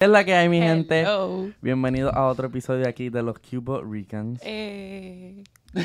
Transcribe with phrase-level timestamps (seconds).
[0.00, 1.04] es la que hay, mi gente?
[1.60, 4.40] Bienvenidos a otro episodio aquí de los Cubo Ricans.
[4.44, 5.84] Eh, Me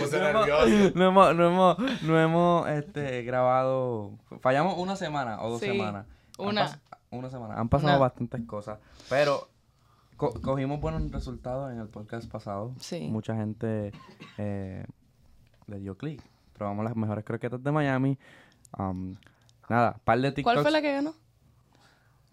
[0.00, 0.92] puse nervioso.
[0.94, 4.12] No hemos, no hemos, no hemos este, grabado.
[4.40, 6.06] Fallamos una semana o dos Sí, semanas.
[6.38, 6.66] Han una.
[6.68, 6.78] pas-
[7.10, 7.54] una semana.
[7.58, 7.98] Han pasado Una.
[7.98, 8.78] bastantes cosas.
[9.08, 9.48] Pero
[10.16, 12.74] co- cogimos buenos resultados en el podcast pasado.
[12.78, 13.08] Sí.
[13.10, 13.90] Mucha gente
[14.36, 14.84] eh,
[15.66, 16.22] le dio clic.
[16.52, 18.18] Probamos las mejores croquetas de Miami.
[18.78, 19.16] Um,
[19.68, 20.54] nada, par de TikToks.
[20.54, 21.14] ¿Cuál fue la que ganó?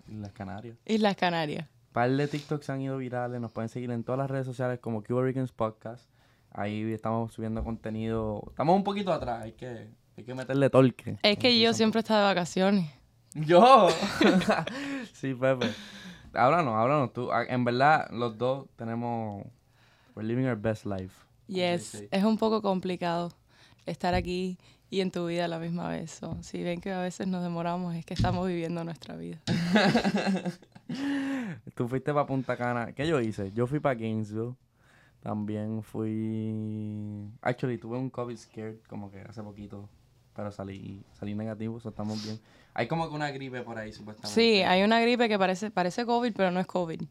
[0.07, 0.77] Las Canarias.
[0.85, 1.67] Islas Canarias.
[1.91, 3.39] par de TikToks han ido virales.
[3.41, 6.09] Nos pueden seguir en todas las redes sociales como Cuba Ricans Podcast.
[6.51, 8.43] Ahí estamos subiendo contenido.
[8.49, 9.43] Estamos un poquito atrás.
[9.43, 11.17] Hay que, hay que meterle torque.
[11.23, 12.89] Es que yo siempre estaba de vacaciones.
[13.33, 13.89] ¡Yo!
[15.13, 15.67] sí, Pepe.
[16.33, 17.31] Háblanos, háblanos tú.
[17.31, 19.43] Ah, En verdad, los dos tenemos...
[20.15, 21.25] We're living our best life.
[21.47, 23.31] Yes, es un poco complicado
[23.85, 24.57] estar aquí
[24.89, 26.11] y en tu vida a la misma vez.
[26.11, 29.39] So, si ven que a veces nos demoramos, es que estamos viviendo nuestra vida.
[31.75, 32.93] Tú fuiste para Punta Cana.
[32.93, 33.51] ¿Qué yo hice?
[33.51, 34.55] Yo fui para Gainesville.
[35.21, 37.31] También fui...
[37.41, 39.89] Actually, tuve un COVID scare como que hace poquito.
[40.35, 42.39] Pero salí, salí negativo, so estamos bien.
[42.73, 44.35] Hay como que una gripe por ahí, supuestamente.
[44.35, 47.01] Sí, hay una gripe que parece, parece COVID, pero no es COVID.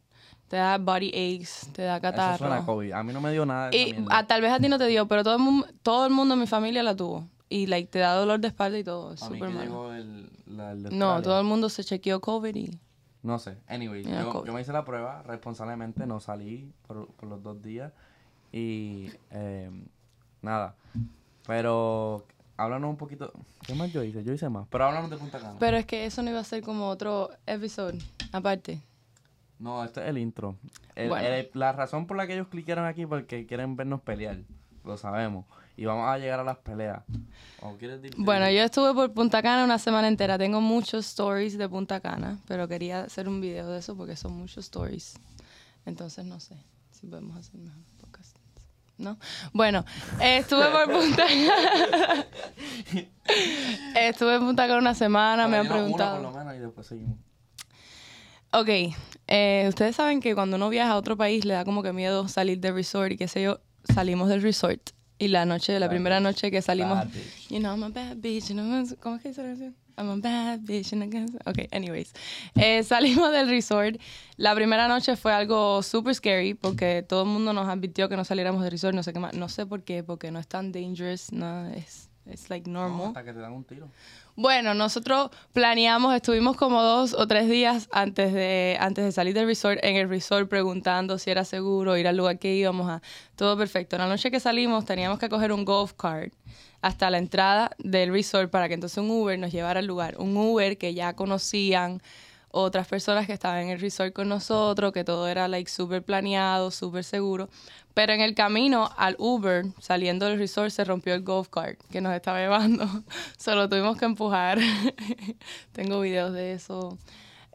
[0.46, 2.66] Te da body aches, te da Eso suena a catarro.
[2.66, 2.92] COVID.
[2.92, 4.86] A mí no me dio nada de Y ah, tal vez a ti no te
[4.86, 7.26] dio, pero todo el, mundo, todo el mundo en mi familia la tuvo.
[7.54, 9.12] Y like, te da dolor de espalda y todo.
[9.14, 12.52] Es A mí que llegó el, la, el No, todo el mundo se chequeó COVID
[12.56, 12.80] y...
[13.22, 13.58] No sé.
[13.68, 17.92] Anyway, yo, yo me hice la prueba responsablemente, no salí por, por los dos días.
[18.50, 19.70] Y eh,
[20.42, 20.74] nada.
[21.46, 22.24] Pero
[22.56, 23.32] háblanos un poquito.
[23.64, 24.24] ¿Qué más yo hice?
[24.24, 24.66] Yo hice más.
[24.68, 25.54] Pero háblanos de Punta Cana.
[25.60, 28.00] Pero es que eso no iba a ser como otro episodio,
[28.32, 28.80] aparte.
[29.60, 30.56] No, este es el intro.
[30.96, 31.28] El- Bueno.
[31.28, 34.38] el- la razón por la que ellos cliquearon aquí porque quieren vernos pelear.
[34.84, 35.44] Lo sabemos.
[35.76, 37.02] Y vamos a llegar a las peleas.
[37.60, 38.16] ¿O quieres decir?
[38.18, 40.38] Bueno, yo estuve por Punta Cana una semana entera.
[40.38, 44.32] Tengo muchos stories de Punta Cana, pero quería hacer un video de eso porque son
[44.32, 45.14] muchos stories.
[45.84, 46.56] Entonces no sé
[46.92, 48.36] si podemos hacer mejor podcast.
[48.96, 49.18] ¿No?
[49.52, 49.84] Bueno,
[50.20, 52.26] eh, estuve por Punta Cana.
[54.08, 56.20] estuve en Punta Cana una semana, me han preguntado.
[56.20, 57.18] Una por lo menos y después seguimos.
[58.52, 58.94] Ok,
[59.26, 62.28] eh, ustedes saben que cuando uno viaja a otro país le da como que miedo
[62.28, 63.58] salir del resort y qué sé yo,
[63.92, 64.93] salimos del resort
[65.24, 66.50] y la noche, la primera noche.
[66.50, 67.04] que salimos,
[67.48, 69.74] you know, I'm a bad bitch, you know, ¿cómo es que dice la canción?
[69.96, 70.92] I'm a bad bitch.
[70.92, 72.12] and I guess- Ok, anyways,
[72.56, 73.96] Eh, salimos del resort,
[74.36, 78.24] la primera noche fue algo super scary porque todo el mundo nos advirtió que no
[78.24, 80.72] saliéramos del resort, no sé qué más, no sé por qué, porque no es tan
[80.72, 83.06] dangerous, no, es, es like No, normal.
[83.08, 83.88] hasta que te dan un tiro.
[84.36, 89.46] Bueno, nosotros planeamos, estuvimos como dos o tres días antes de, antes de salir del
[89.46, 93.00] resort, en el resort preguntando si era seguro ir al lugar que íbamos a.
[93.36, 93.96] Todo perfecto.
[93.96, 96.32] La noche que salimos teníamos que coger un golf cart
[96.82, 100.16] hasta la entrada del resort para que entonces un Uber nos llevara al lugar.
[100.18, 102.02] Un Uber que ya conocían
[102.56, 106.70] otras personas que estaban en el resort con nosotros, que todo era like súper planeado,
[106.70, 107.48] súper seguro.
[107.94, 112.00] Pero en el camino al Uber, saliendo del resort, se rompió el golf cart que
[112.00, 112.86] nos estaba llevando.
[113.38, 114.58] Solo tuvimos que empujar.
[115.72, 116.96] Tengo videos de eso.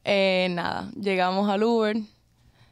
[0.04, 1.96] Eh, nada, llegamos al Uber.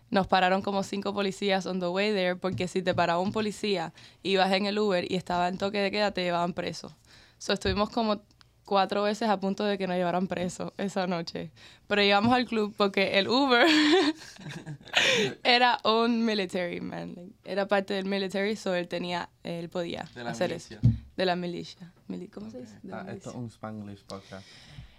[0.09, 3.93] Nos pararon como cinco policías on the way there, porque si te paraba un policía,
[4.21, 6.93] ibas en el Uber y estaba en toque de queda, te llevaban preso.
[7.37, 8.21] So, estuvimos como
[8.67, 11.49] cuatro veces a punto de que nos llevaran preso esa noche.
[11.87, 13.65] Pero llegamos al club porque el Uber
[15.43, 17.13] era un military man.
[17.15, 20.79] like, Era parte del military, so él tenía, él podía hacer milicia.
[20.83, 20.89] eso.
[21.15, 21.91] De la milicia.
[22.07, 22.77] Mili- ¿Cómo se dice?
[22.83, 23.29] De la Ah, esto milicia.
[23.31, 24.45] es un Spanglish podcast.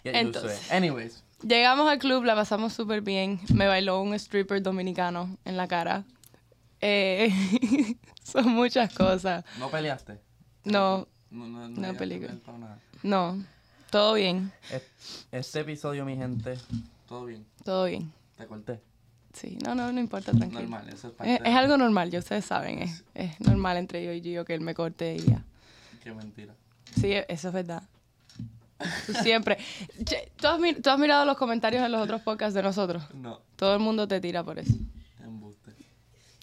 [0.05, 0.73] Entonces.
[0.73, 1.23] Anyways.
[1.47, 3.39] Llegamos al club, la pasamos súper bien.
[3.55, 6.05] Me bailó un stripper dominicano en la cara.
[6.81, 7.31] Eh,
[8.23, 9.45] son muchas cosas.
[9.59, 10.19] ¿No peleaste?
[10.65, 12.79] No, No, no, No para nada.
[13.03, 13.45] no,
[13.91, 16.57] todo bien, Es- Este episodio, mi gente,
[17.09, 17.45] todo bien.
[17.65, 18.13] todo bien.
[18.37, 18.81] Te corté.
[19.33, 20.63] Sí, no, no, no importa, tranquilo.
[20.63, 23.77] Normal, eso es parte Es, de- es algo normal, ya ustedes saben, es, es normal
[23.77, 25.43] entre yo y Gio que él me corte y ya.
[26.03, 26.55] Qué mentira.
[26.99, 27.83] Sí, eso es verdad.
[29.07, 29.59] Tú siempre.
[30.05, 33.03] Che, ¿tú, has, tú has mirado los comentarios en los otros podcasts de nosotros?
[33.15, 34.75] No, Todo el mundo te tira por eso.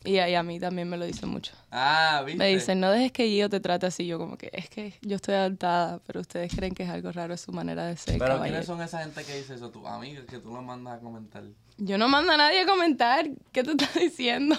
[0.05, 1.53] Y a, y a mí también me lo dicen mucho.
[1.71, 2.37] Ah, ¿viste?
[2.37, 4.05] Me dicen, no dejes que Gio te trate así.
[4.05, 7.33] Yo como que, es que yo estoy adaptada, pero ustedes creen que es algo raro,
[7.33, 8.13] es su manera de ser.
[8.19, 8.45] Pero caballero".
[8.53, 9.69] ¿quiénes son esa gente que dice eso?
[9.71, 11.43] Tus amigas que tú los mandas a comentar.
[11.77, 13.25] Yo no mando a nadie a comentar.
[13.51, 14.55] ¿Qué tú estás diciendo?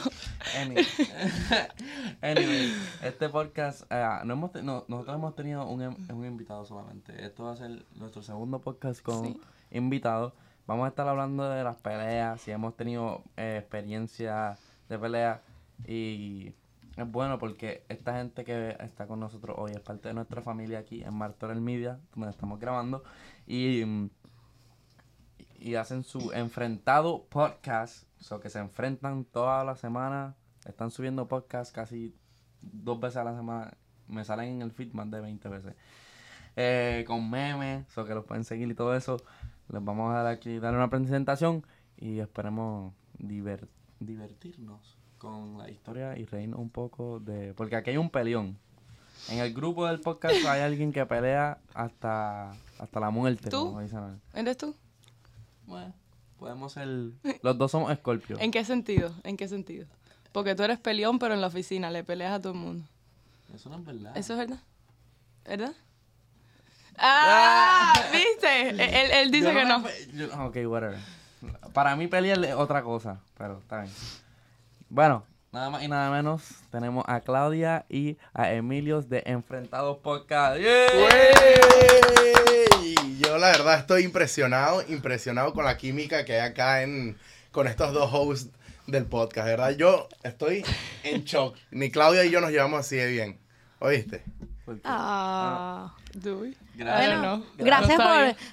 [0.60, 0.86] Anyway,
[2.22, 2.72] Anyway,
[3.02, 7.24] este podcast, eh, no hemos no, nosotros hemos tenido un, em- un invitado solamente.
[7.24, 9.40] Esto va a ser nuestro segundo podcast con Sí.
[9.70, 10.32] invitados.
[10.66, 14.58] Vamos a estar hablando de las peleas, si hemos tenido eh, experiencia
[14.88, 15.42] de pelea.
[15.86, 16.52] Y
[16.96, 20.78] es bueno porque esta gente que está con nosotros hoy es parte de nuestra familia
[20.80, 23.02] aquí en Martorell Media, donde estamos grabando.
[23.46, 24.10] Y
[25.58, 28.06] y hacen su enfrentado podcast.
[28.20, 30.34] So que se enfrentan toda la semana.
[30.66, 32.14] Están subiendo podcast casi
[32.60, 33.74] dos veces a la semana.
[34.08, 35.74] Me salen en el feed más de 20 veces.
[36.56, 39.18] Eh, con memes, so que los pueden seguir y todo eso.
[39.68, 41.64] Les vamos a dar aquí dar una presentación
[41.96, 43.68] y esperemos diver-
[44.00, 47.54] divertirnos con la historia y reírnos un poco de.
[47.54, 48.58] Porque aquí hay un peleón.
[49.30, 53.66] En el grupo del podcast hay alguien que pelea hasta, hasta la muerte, ¿Tú?
[53.66, 54.20] como dicen.
[54.34, 54.74] ¿Eres tú?
[55.66, 55.92] Bueno,
[56.38, 56.86] podemos ser.
[57.42, 58.36] Los dos somos Scorpio.
[58.38, 59.10] ¿En qué sentido?
[59.24, 59.86] ¿En qué sentido?
[60.32, 62.84] Porque tú eres peleón, pero en la oficina le peleas a todo el mundo.
[63.54, 64.16] Eso no es verdad.
[64.16, 64.60] ¿Eso es verdad?
[65.46, 65.72] ¿Verdad?
[66.98, 67.92] ¡Ah!
[68.12, 68.68] ¿Viste?
[68.70, 68.80] Él,
[69.12, 69.82] él- dice que no.
[70.12, 70.98] yo- ok, whatever.
[71.72, 73.92] Para mí pelear es otra cosa, pero está bien.
[74.88, 80.60] Bueno, nada más y nada menos, tenemos a Claudia y a Emilio de Enfrentados Podcast.
[80.60, 80.86] ¡Yeah!
[83.18, 87.16] Yo la verdad estoy impresionado, impresionado con la química que hay acá en,
[87.50, 88.50] con estos dos hosts
[88.86, 89.70] del podcast, ¿verdad?
[89.70, 90.64] Yo estoy
[91.02, 91.56] en shock.
[91.70, 93.38] Ni Claudia y yo nos llevamos así de bien.
[93.78, 94.22] ¿Oíste?
[94.66, 95.94] Porque- Ah?
[96.74, 97.08] Gracias.
[97.16, 97.46] Bueno,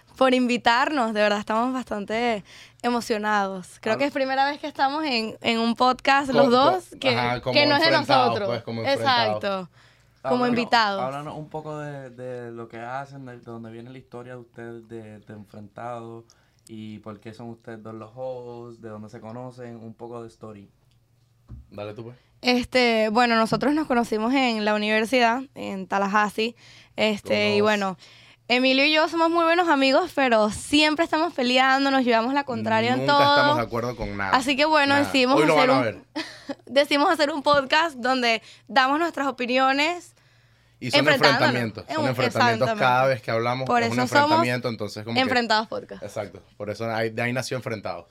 [0.07, 2.43] por, por invitarnos, de verdad estamos bastante
[2.81, 3.79] emocionados.
[3.81, 3.97] Creo Ah.
[3.97, 7.65] que es primera vez que estamos en, en un podcast los dos que, ajá, que
[7.65, 8.47] no es de nosotros.
[8.47, 8.83] pues, como.
[8.83, 9.69] Exacto,
[10.21, 11.01] como Háblanos- invitados.
[11.01, 14.39] Háblanos un poco de, de lo que hacen, de, de dónde viene la historia de
[14.39, 16.25] ustedes de, de Enfrentados
[16.67, 20.27] y por qué son ustedes dos los hosts, de dónde se conocen, un poco de
[20.29, 20.69] story.
[21.71, 22.17] Dale tú, pues.
[22.43, 26.55] Este, bueno, nosotros nos conocimos en la universidad, en Tallahassee.
[26.95, 27.97] Este, y bueno,
[28.49, 32.93] Emilio y yo somos muy buenos amigos, pero siempre estamos peleando, nos llevamos la contraria
[32.93, 33.35] en Nunca todo.
[33.35, 34.31] estamos de acuerdo con nada.
[34.35, 35.05] Así que bueno, Nada.
[35.05, 36.05] decidimos Hoy lo hacer van a un-.
[36.65, 40.13] Decidimos hacer un podcast donde damos nuestras opiniones.
[40.81, 41.85] Y son enfrentamientos.
[41.89, 43.65] Son Eh, enfrentamientos cada vez que hablamos.
[43.65, 46.03] Por es un eso somos enfrentamiento, entonces como que- Enfrentados Podcast.
[46.03, 46.43] Exacto.
[46.57, 48.07] Por eso ahí- de ahí nació Enfrentados.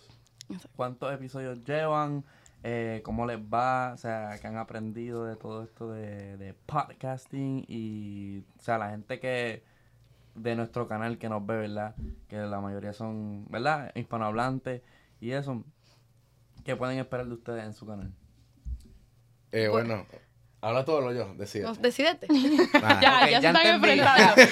[0.75, 2.25] ¿Cuántos episodios llevan?
[2.64, 3.93] Eh, ¿Cómo les va?
[3.93, 7.64] O sea, ¿qué han aprendido de todo esto de, de podcasting?
[7.69, 9.64] Y, o sea, la gente que
[10.37, 11.94] de nuestro canal que nos ve, ¿verdad?
[12.29, 13.91] Que la mayoría son, ¿verdad?
[13.94, 14.82] Hispanohablantes
[15.20, 15.64] y eso.
[16.64, 18.12] ¿Qué pueden esperar de ustedes en su canal?
[19.50, 20.06] Eh, bueno,
[20.61, 21.65] habla todo lo yo, decide.
[21.65, 22.29] No, Decídete.
[22.82, 24.00] Ya, ya, ya se están entendí.
[24.00, 24.43] enfrentando.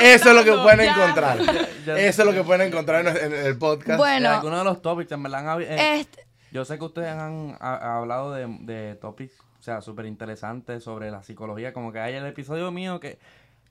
[0.00, 0.92] Eso es lo que pueden Ya.
[0.94, 1.38] encontrar.
[1.86, 3.98] ya- Eso es lo que pueden encontrar en, en el podcast.
[3.98, 7.56] Bueno, algunos de los topics, en verdad, han eh, este, Yo sé que ustedes han
[7.60, 11.72] ha- hablado de, de topics, o sea, súper interesantes sobre la psicología.
[11.72, 13.18] Como que hay el episodio mío que,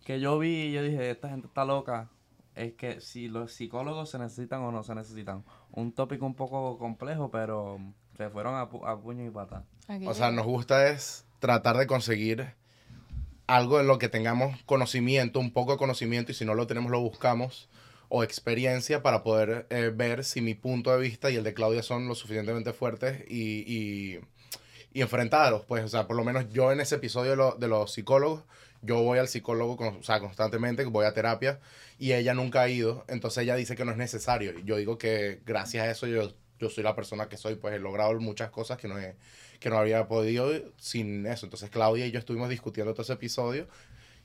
[0.04, 2.10] que yo vi y yo dije, esta gente está loca.
[2.56, 5.44] Es que si los psicólogos se necesitan o no se necesitan.
[5.72, 7.80] Un tópico un poco complejo, pero
[8.18, 9.64] se fueron a, pu- a puño y pata.
[10.10, 12.54] O sea, nos gusta es tratar de conseguir
[13.48, 16.92] algo en lo que tengamos conocimiento, un poco de conocimiento, y si no lo tenemos,
[16.92, 17.70] lo buscamos,
[18.14, 21.84] o experiencia para poder eh, ver si mi punto de vista y el de Claudia
[21.84, 24.20] son lo suficientemente fuertes y, y,
[24.94, 25.66] y enfrentarlos.
[25.66, 28.44] Pues, o sea, por lo menos yo en ese episodio de, lo- de los psicólogos,
[28.82, 31.60] yo voy al psicólogo con- o sea, constantemente, voy a terapia,
[32.00, 34.58] y ella nunca ha ido, entonces ella dice que no es necesario.
[34.58, 37.76] Y yo digo que gracias a eso yo, yo soy la persona que soy, pues
[37.76, 39.16] he logrado muchas cosas que no he
[39.60, 41.46] que no había podido sin eso.
[41.46, 43.68] Entonces Claudia y yo estuvimos discutiendo todo ese episodio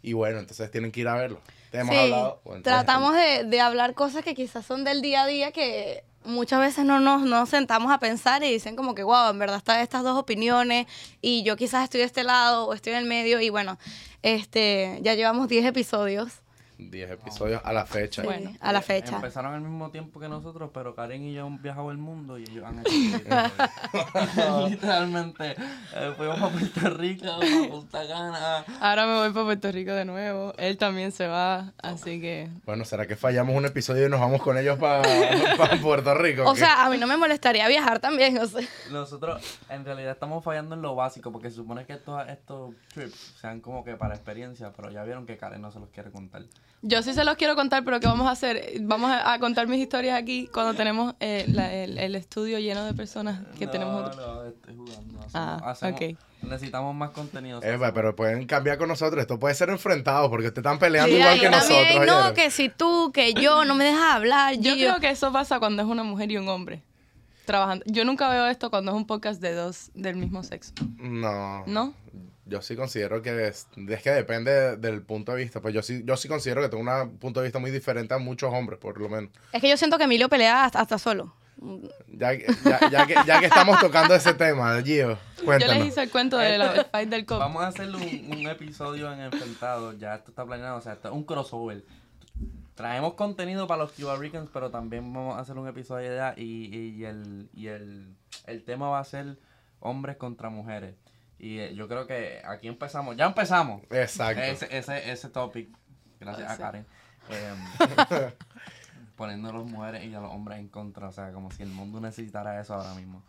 [0.02, 1.40] y bueno, entonces tienen que ir a verlo.
[1.70, 2.40] Te hemos sí, hablado.
[2.44, 6.60] bueno, tratamos de, de hablar cosas que quizás son del día a día que muchas
[6.60, 9.80] veces no nos, nos sentamos a pensar y dicen como que, wow, en verdad están
[9.80, 10.86] estas dos opiniones
[11.22, 13.78] y yo quizás estoy de este lado o estoy en el medio y bueno,
[14.22, 16.40] este, ya llevamos 10 episodios.
[16.78, 18.22] 10 episodios a la fecha.
[18.22, 19.16] Sí, Bueno, a la Eh, fecha.
[19.16, 22.42] Empezaron al mismo tiempo que nosotros, pero Karen y yo han viajado el mundo y
[22.42, 22.90] ellos han hecho
[24.68, 25.56] Literalmente,
[25.94, 28.64] eh, fuimos a Puerto Rico, a Punta Cana.
[28.80, 30.52] Ahora me voy para Puerto Rico de nuevo.
[30.58, 32.48] Él también se va, así que...
[32.64, 35.02] Bueno, ¿será que fallamos un episodio y nos vamos con ellos para
[35.82, 36.44] Puerto Rico?
[36.48, 36.60] O ¿Qué?
[36.60, 38.66] sea, a mí no me molestaría viajar también, o sea.
[38.90, 43.34] Nosotros en realidad estamos fallando en lo básico porque se supone que estos, estos trips
[43.40, 46.42] sean como que para experiencia, pero ya vieron que Karen no se los quiere contar.
[46.82, 48.62] Yo sí se los quiero contar, pero ¿qué vamos a hacer?
[48.82, 52.84] Vamos a, a contar mis historias aquí cuando tenemos eh, la- el, el estudio lleno
[52.84, 54.16] de personas que no, tenemos.
[54.16, 55.18] No, estoy jugando.
[55.20, 56.16] Hacemos, Ah, hacemos- ok.
[56.42, 57.60] Necesitamos más contenido.
[57.62, 59.20] Eh, va, pero pueden cambiar con nosotros.
[59.20, 62.24] Esto puede ser enfrentado porque ustedes están peleando Sí, igual que también, nosotros.
[62.28, 64.54] no, que si tú, que yo, no me dejas hablar.
[64.54, 64.88] Yo Gio.
[64.90, 66.84] creo que eso pasa cuando es una mujer y un hombre
[67.46, 67.84] trabajando.
[67.88, 70.72] Yo nunca veo esto cuando es un podcast de dos del mismo sexo.
[70.98, 71.64] No.
[71.66, 71.94] ¿No?
[72.48, 75.60] Yo sí considero que es, es que depende del punto de vista.
[75.60, 78.18] Pues yo sí, yo sí considero que tengo un punto de vista muy diferente a
[78.18, 79.30] muchos hombres, por lo menos.
[79.52, 81.34] Es que yo siento que Emilio pelea hasta, hasta solo.
[82.06, 85.86] Ya, ya, ya que, ya que estamos tocando ese tema, Gio, Yo les cuéntanos.
[85.86, 86.62] hice el cuento del
[86.92, 87.38] fight del cop.
[87.38, 89.92] Vamos a hacer un, un episodio en Enfrentado.
[89.94, 90.76] Ya esto está planeado.
[90.76, 91.82] O sea, esto es un crossover.
[92.74, 96.34] traemos contenido para los Cuba Ricans, pero también vamos a hacer un episodio de allá
[96.36, 98.14] y, y, el, y el,
[98.46, 99.38] el tema va a ser
[99.80, 100.94] hombres contra mujeres.
[101.38, 103.82] Y eh, yo creo que aquí empezamos, ya empezamos.
[103.90, 104.42] Exacto.
[104.42, 105.68] Ese, ese, ese topic,
[106.18, 106.62] gracias a Sí.
[106.62, 106.86] Karen.
[107.28, 108.32] Em,
[109.16, 111.70] poniendo a las mujeres y a los hombres en contra, o sea, como si el
[111.70, 113.22] mundo necesitara eso ahora mismo.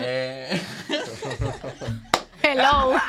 [0.00, 0.60] Eh,
[2.42, 2.94] Hello.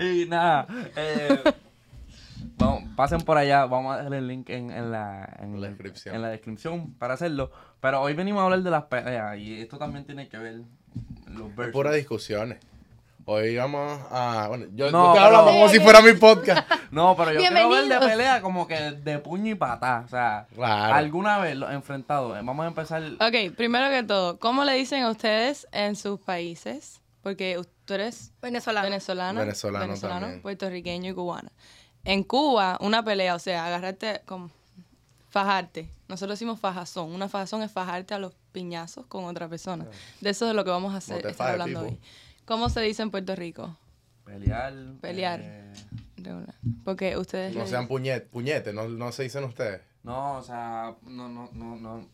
[0.00, 1.42] y nada, eh,
[2.56, 6.14] vamos, pasen por allá, vamos a dejar el link en, en la, en, La descripción.
[6.14, 7.50] en la descripción para hacerlo.
[7.80, 10.62] Pero hoy venimos a hablar de las peleas y esto también tiene que ver
[11.34, 11.70] los.
[11.72, 12.58] Puras discusiones.
[13.26, 14.46] Hoy vamos a.
[14.48, 16.68] Bueno, yo, No, yo te hablo como si fuera mi podcast.
[16.90, 20.02] No, pero yo quiero ver de pelea como que de puño y patá.
[20.04, 20.94] O sea, Claro.
[20.94, 22.36] alguna vez lo he enfrentado.
[22.36, 23.02] Eh, Vamos a empezar.
[23.14, 27.00] Ok, primero que todo, ¿cómo le dicen a ustedes en sus países?
[27.22, 28.84] Porque tú eres Venezolano.
[28.84, 30.42] venezolana, Venezolano también.
[30.42, 31.50] puertorriqueño y cubana.
[32.04, 34.50] En Cuba, una pelea, o sea, agarrarte como
[35.34, 35.90] fajarte.
[36.06, 37.10] Nosotros decimos fajazón.
[37.12, 39.84] Una fajazón es fajarte a los piñazos con otra persona.
[40.20, 41.92] De eso es lo que vamos a hacer, estar hablando tipo.
[41.92, 42.00] hoy.
[42.44, 43.76] ¿Cómo se dice en Puerto Rico?
[44.24, 44.72] Pelear.
[45.00, 45.40] Pelear.
[45.42, 45.72] eh.
[46.84, 47.54] Porque ustedes...
[47.56, 49.82] No sean puñet, puñete, no, no se dicen ustedes.
[50.04, 52.08] no, o sea, no, no, no, no.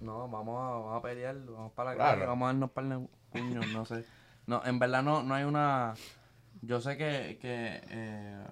[0.00, 2.14] No, vamos a, vamos a pelear, vamos para la Claro.
[2.18, 4.04] calle, vamos a darnos para el puño, no sé.
[4.46, 5.94] No, en verdad no, no hay una.
[6.62, 7.38] Yo sé que.
[7.40, 8.44] que eh,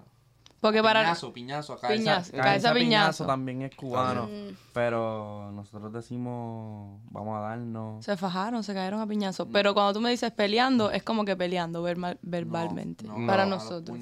[0.61, 1.01] Porque para...
[1.03, 1.73] Piñazo, piñazo.
[1.75, 2.79] Acá Piñazo, esa, cabeza piñazo.
[2.79, 3.27] piñazo.
[3.27, 4.27] también es cubano.
[4.27, 4.57] Mm.
[4.73, 8.05] Pero nosotros decimos, vamos a darnos.
[8.05, 9.47] Se fajaron, se cayeron a piñazos.
[9.53, 13.07] Pero cuando tú me dices peleando, es como que peleando verma- verbalmente.
[13.07, 13.99] No, no, para nosotros.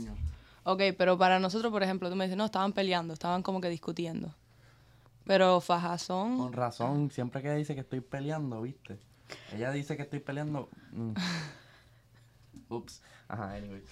[0.62, 3.68] Ok, pero para nosotros, por ejemplo, tú me dices, no, estaban peleando, estaban como que
[3.68, 4.34] discutiendo.
[5.24, 6.38] Pero fajazón.
[6.38, 8.98] Con razón, siempre que ella dice que estoy peleando, ¿viste?
[9.52, 10.68] Ella dice que estoy peleando.
[10.92, 11.12] mm.
[12.68, 13.02] Ups.
[13.28, 13.82] Ajá, anyway.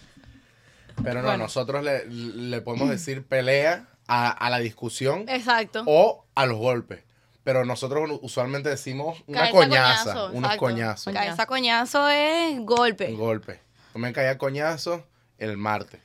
[1.02, 1.44] Pero no, Bueno.
[1.44, 5.82] nosotros le, le podemos decir pelea a, a la discusión Exacto.
[5.86, 7.02] o a los golpes.
[7.44, 10.58] Pero nosotros usualmente decimos una Cabeza, coñaza, coñazo, unos exacto.
[10.60, 13.12] coñazos, Cabeza coñazo es golpe.
[13.14, 13.60] golpe.
[13.94, 15.04] No me caía coñazo
[15.38, 16.00] el martes.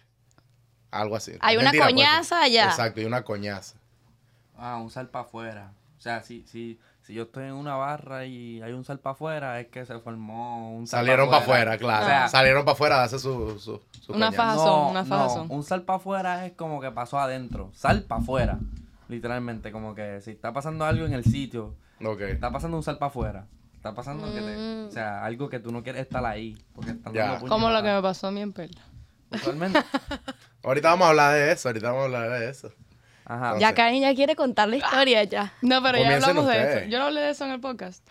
[0.89, 1.33] Algo así.
[1.41, 1.93] Hay una Mentira, pues.
[1.93, 2.65] coñaza allá.
[2.65, 3.75] Exacto, y una coñaza.
[4.57, 5.71] Ah, un sal para afuera.
[5.97, 9.13] O sea, si, si, si yo estoy en una barra y hay un sal para
[9.13, 12.03] afuera, es que se formó un sal Salieron pa' para afuera, claro.
[12.05, 14.29] O sea, Salieron para afuera a hacer su, su, su Una.
[14.33, 15.47] Fajazón, una fajazón.
[15.49, 17.71] un sal para afuera es como que pasó adentro.
[17.73, 18.59] Sal para afuera.
[19.07, 22.19] Literalmente, como que si está pasando algo en el sitio, Ok.
[22.23, 23.47] está pasando un sal para afuera.
[23.73, 26.61] Está pasando que te, o sea, algo que tú no quieres estar ahí.
[26.75, 27.13] Porque están
[27.47, 28.81] Como lo que me pasó a mí en Perla.
[29.31, 29.81] Usualmente.
[30.61, 32.69] Ahorita vamos a hablar de eso, ahorita vamos a hablar de eso.
[33.29, 33.59] Ajá.
[33.59, 35.53] Ya Karen ya quiere contar la historia ya.
[35.61, 36.81] No, pero ya Comiencen hablamos de ustedes.
[36.83, 36.89] eso.
[36.89, 38.07] Yo no hablé de eso en el podcast.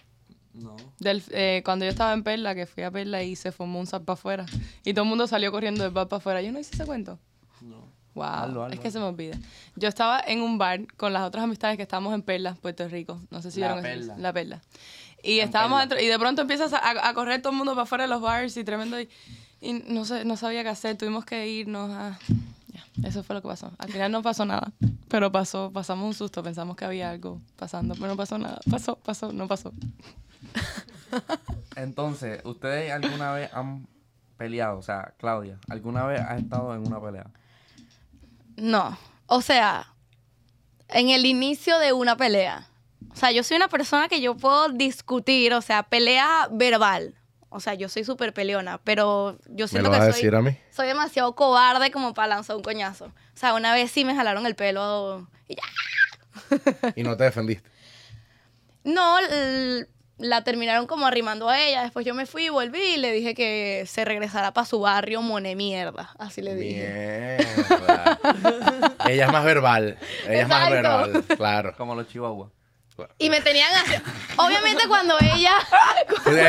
[0.53, 0.77] No.
[0.99, 3.87] Del, eh, cuando yo estaba en Perla, que fui a Perla y se formó un
[3.87, 4.47] zap para afuera.
[4.85, 6.43] Y todo el mundo salió corriendo del bar para afuera.
[6.43, 7.19] Yo no hice ese cuento.
[7.61, 7.95] No.
[8.15, 8.75] Wow, Hazlo, hazlo.
[8.75, 9.37] es que se me olvida.
[9.75, 13.21] Yo estaba en un bar con las otras amistades que estábamos en Perla, Puerto Rico.
[13.31, 13.99] No sé si La vieron eso.
[14.09, 14.17] Perla.
[14.23, 14.63] La Perla.
[15.23, 15.95] Y En estábamos Perla.
[15.97, 18.23] dentro, y de pronto empiezas a, a correr todo el mundo para afuera de los
[18.23, 18.99] bars y tremendo.
[18.99, 19.09] Y,
[19.61, 20.97] y no, sé, no sabía qué hacer.
[20.97, 22.19] Tuvimos que irnos a.
[23.03, 23.73] Eso fue lo que pasó.
[23.79, 24.73] Al final no pasó nada.
[25.09, 26.43] Pero pasó, pasamos un susto.
[26.43, 28.61] Pensamos que había algo pasando, pero no pasó nada.
[28.71, 29.73] Pasó, pasó, no pasó.
[31.77, 33.87] Entonces, ¿ustedes alguna vez han
[34.37, 34.79] peleado?
[34.79, 37.31] O sea, Claudia, ¿alguna vez has estado en una pelea?
[38.57, 38.97] No.
[39.27, 39.93] O sea,
[40.89, 42.69] en el inicio de una pelea.
[43.13, 47.15] O sea, yo soy una persona que yo puedo discutir, o sea, pelea verbal.
[47.49, 50.23] O sea, yo soy súper peleona, pero yo ¿Me siento lo vas a que soy,
[50.23, 50.57] decir a mí?
[50.71, 53.07] soy demasiado cobarde como para lanzar un coñazo.
[53.07, 56.93] O sea, una vez sí me jalaron el pelo y ya.
[56.97, 57.69] Y no te defendiste.
[58.85, 59.17] No,
[60.19, 61.83] la terminaron como arrimando a ella.
[61.83, 65.23] Después yo me fui y volví y le dije que se regresara para su barrio,
[65.23, 66.15] mone mierda.
[66.21, 67.39] Así le dije.
[67.57, 68.19] Mierda.
[69.09, 69.99] Ella es más verbal.
[70.29, 70.75] Ella es más Exacto.
[71.11, 71.75] verbal, claro.
[71.77, 72.53] Como los chihuahuas.
[73.19, 73.95] Y me tenían así.
[74.37, 75.59] Obviamente cuando ella.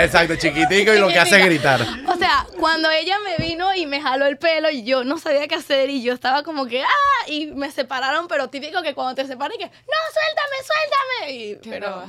[0.03, 1.81] Exacto, chiquitico y lo que hace es gritar.
[2.07, 5.45] O sea, cuando ella me vino y me jaló el pelo y yo no sabía
[5.47, 6.87] qué hacer y yo estaba como que, ¡ah!
[7.27, 11.31] Y me separaron, pero típico que cuando te separan y que, ¡no, suéltame, suéltame!
[11.33, 12.07] Y, pero brava.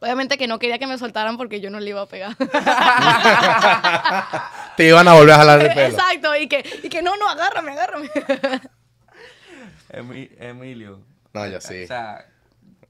[0.00, 2.34] obviamente que no quería que me soltaran porque yo no le iba a pegar.
[4.76, 5.96] Te iban a volver a jalar el pelo.
[5.96, 8.10] Exacto, y que, y que no, no, agárrame, agárrame.
[9.92, 11.00] Emi- Emilio.
[11.32, 11.84] No, yo sí.
[11.84, 12.26] O sea,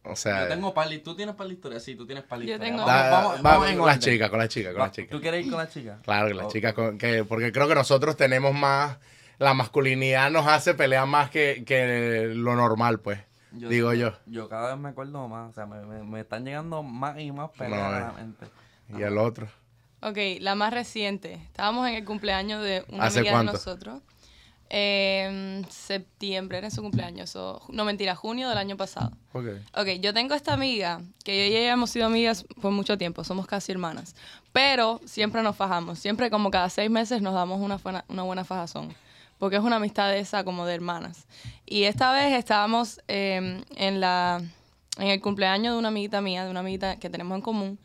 [0.02, 1.78] O sea, yo tengo par ¿Tú tienes de historia?
[1.78, 4.38] Sí, tú tienes de Yo tengo- da- Vamos, vamos, va- vamos con las chicas, con
[4.38, 5.10] las chicas, con las chicas.
[5.10, 5.98] ¿Tú quieres ir con las chicas?
[6.02, 6.50] Claro que las Oh.
[6.50, 8.98] chicas, con- que, porque creo que nosotros tenemos más,
[9.38, 13.18] la masculinidad nos hace pelear más que, que lo normal, pues,
[13.52, 14.12] digo yo.
[14.26, 15.50] Yo cada vez me acuerdo más.
[15.50, 18.00] O sea, me, me- me están llegando más y más peleas No, a eh.
[18.00, 18.46] la mente.
[18.98, 19.48] Y el otro.
[20.02, 21.34] Ok, la más reciente.
[21.34, 23.52] Estábamos en el cumpleaños de una ¿Hace amiga cuánto?
[23.52, 24.00] de nosotros.
[24.72, 27.34] En septiembre era su cumpleaños.
[27.34, 29.10] o- no, mentira, junio del año pasado.
[29.32, 29.46] Ok.
[29.76, 33.24] Ok, yo tengo esta amiga, que yo y ella hemos sido amigas por mucho tiempo,
[33.24, 34.14] somos casi hermanas,
[34.52, 38.44] pero siempre nos fajamos, siempre como cada seis meses nos damos una, buena- una buena
[38.44, 38.94] fajazón,
[39.38, 41.26] porque es una amistad de esa como de hermanas.
[41.66, 44.40] Y esta vez estábamos eh, en, la,
[44.98, 47.78] en el cumpleaños de una amiguita mía, de una amiguita que tenemos en común,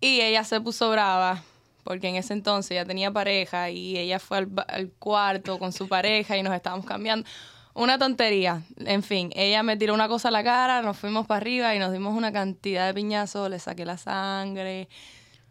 [0.00, 1.42] y ella se puso brava
[1.84, 5.88] porque en ese entonces ella tenía pareja y ella fue al, al cuarto con su
[5.88, 7.28] pareja y nos estábamos cambiando.
[7.74, 8.62] Una tontería.
[8.78, 11.78] En fin, ella me tiró una cosa a la cara, nos fuimos para arriba y
[11.78, 14.88] nos dimos una cantidad de piñazos, le saqué la sangre,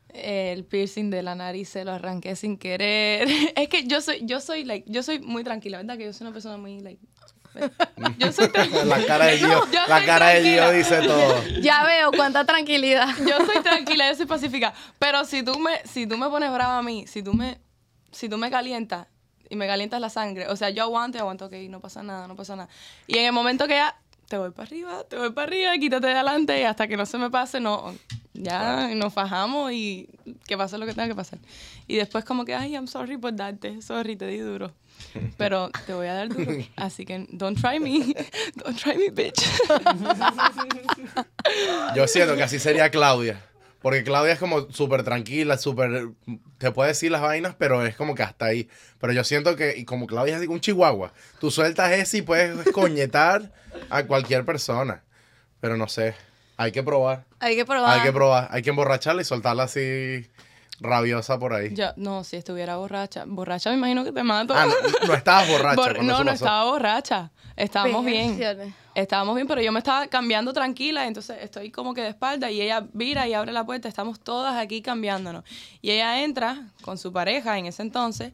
[0.10, 3.28] el piercing de la nariz se lo arranqué sin querer.
[3.56, 5.98] Es que yo soy, yo soy, like, yo soy muy tranquila, ¿verdad?
[5.98, 7.02] Que yo soy una persona muy, like,
[8.18, 8.86] yo soy tranquila.
[8.98, 11.44] La cara de Gio, Yo la cara de Gio dice todo.
[11.62, 13.10] Ya veo cuánta tranquilidad.
[13.28, 14.74] Yo soy tranquila, yo soy pacífica.
[15.00, 17.60] Pero si tú me, si tú me pones brava a mí, si tú me,
[18.12, 19.08] si tú me calientas
[19.50, 22.28] y me calientas la sangre, o sea, yo aguanto y aguanto, ok, no pasa nada,
[22.28, 22.70] no pasa nada.
[23.08, 23.96] Y en el momento que ya
[24.32, 27.06] te voy para arriba, te voy para arriba, quítate de adelante y hasta que no
[27.06, 27.94] se me pase, no,
[28.32, 30.08] ya nos fajamos y
[30.48, 31.38] que pase lo que tenga que pasar.
[31.86, 34.72] Y después como que, ay, I'm sorry por darte, sorry, te di duro.
[35.38, 36.50] Pero te voy a dar duro.
[36.78, 38.16] Así que don't try me.
[38.56, 39.44] Don't try me, bitch.
[41.94, 43.51] Yo siento que así sería Claudia.
[43.82, 46.10] Porque Claudia es como súper tranquila, súper...
[46.60, 48.70] Te puede decir las vainas, pero es como que hasta ahí.
[49.00, 52.22] Pero yo siento que, y como Claudia es así, un chihuahua, tú sueltas ese y
[52.22, 53.52] puedes coñetar
[53.90, 55.02] a cualquier persona.
[55.60, 56.14] Pero no sé,
[56.58, 57.26] hay que probar.
[57.40, 57.98] Hay que probar.
[58.00, 60.28] Hay que probar, hay que emborracharla y soltarla así
[60.80, 61.74] rabiosa por ahí.
[61.74, 63.24] Yo, no, si estuviera borracha.
[63.26, 64.54] Borracha me imagino que te mato.
[64.56, 65.76] Ah, no, no estabas borracha.
[65.82, 66.34] Bor- no, no pasó.
[66.46, 67.32] estaba borracha.
[67.56, 68.38] Estábamos bien.
[68.94, 72.62] Estábamos bien, pero yo me estaba cambiando tranquila, entonces estoy como que de espalda y
[72.62, 75.44] ella vira y abre la puerta, estamos todas aquí cambiándonos.
[75.82, 78.34] Y ella entra con su pareja en ese entonces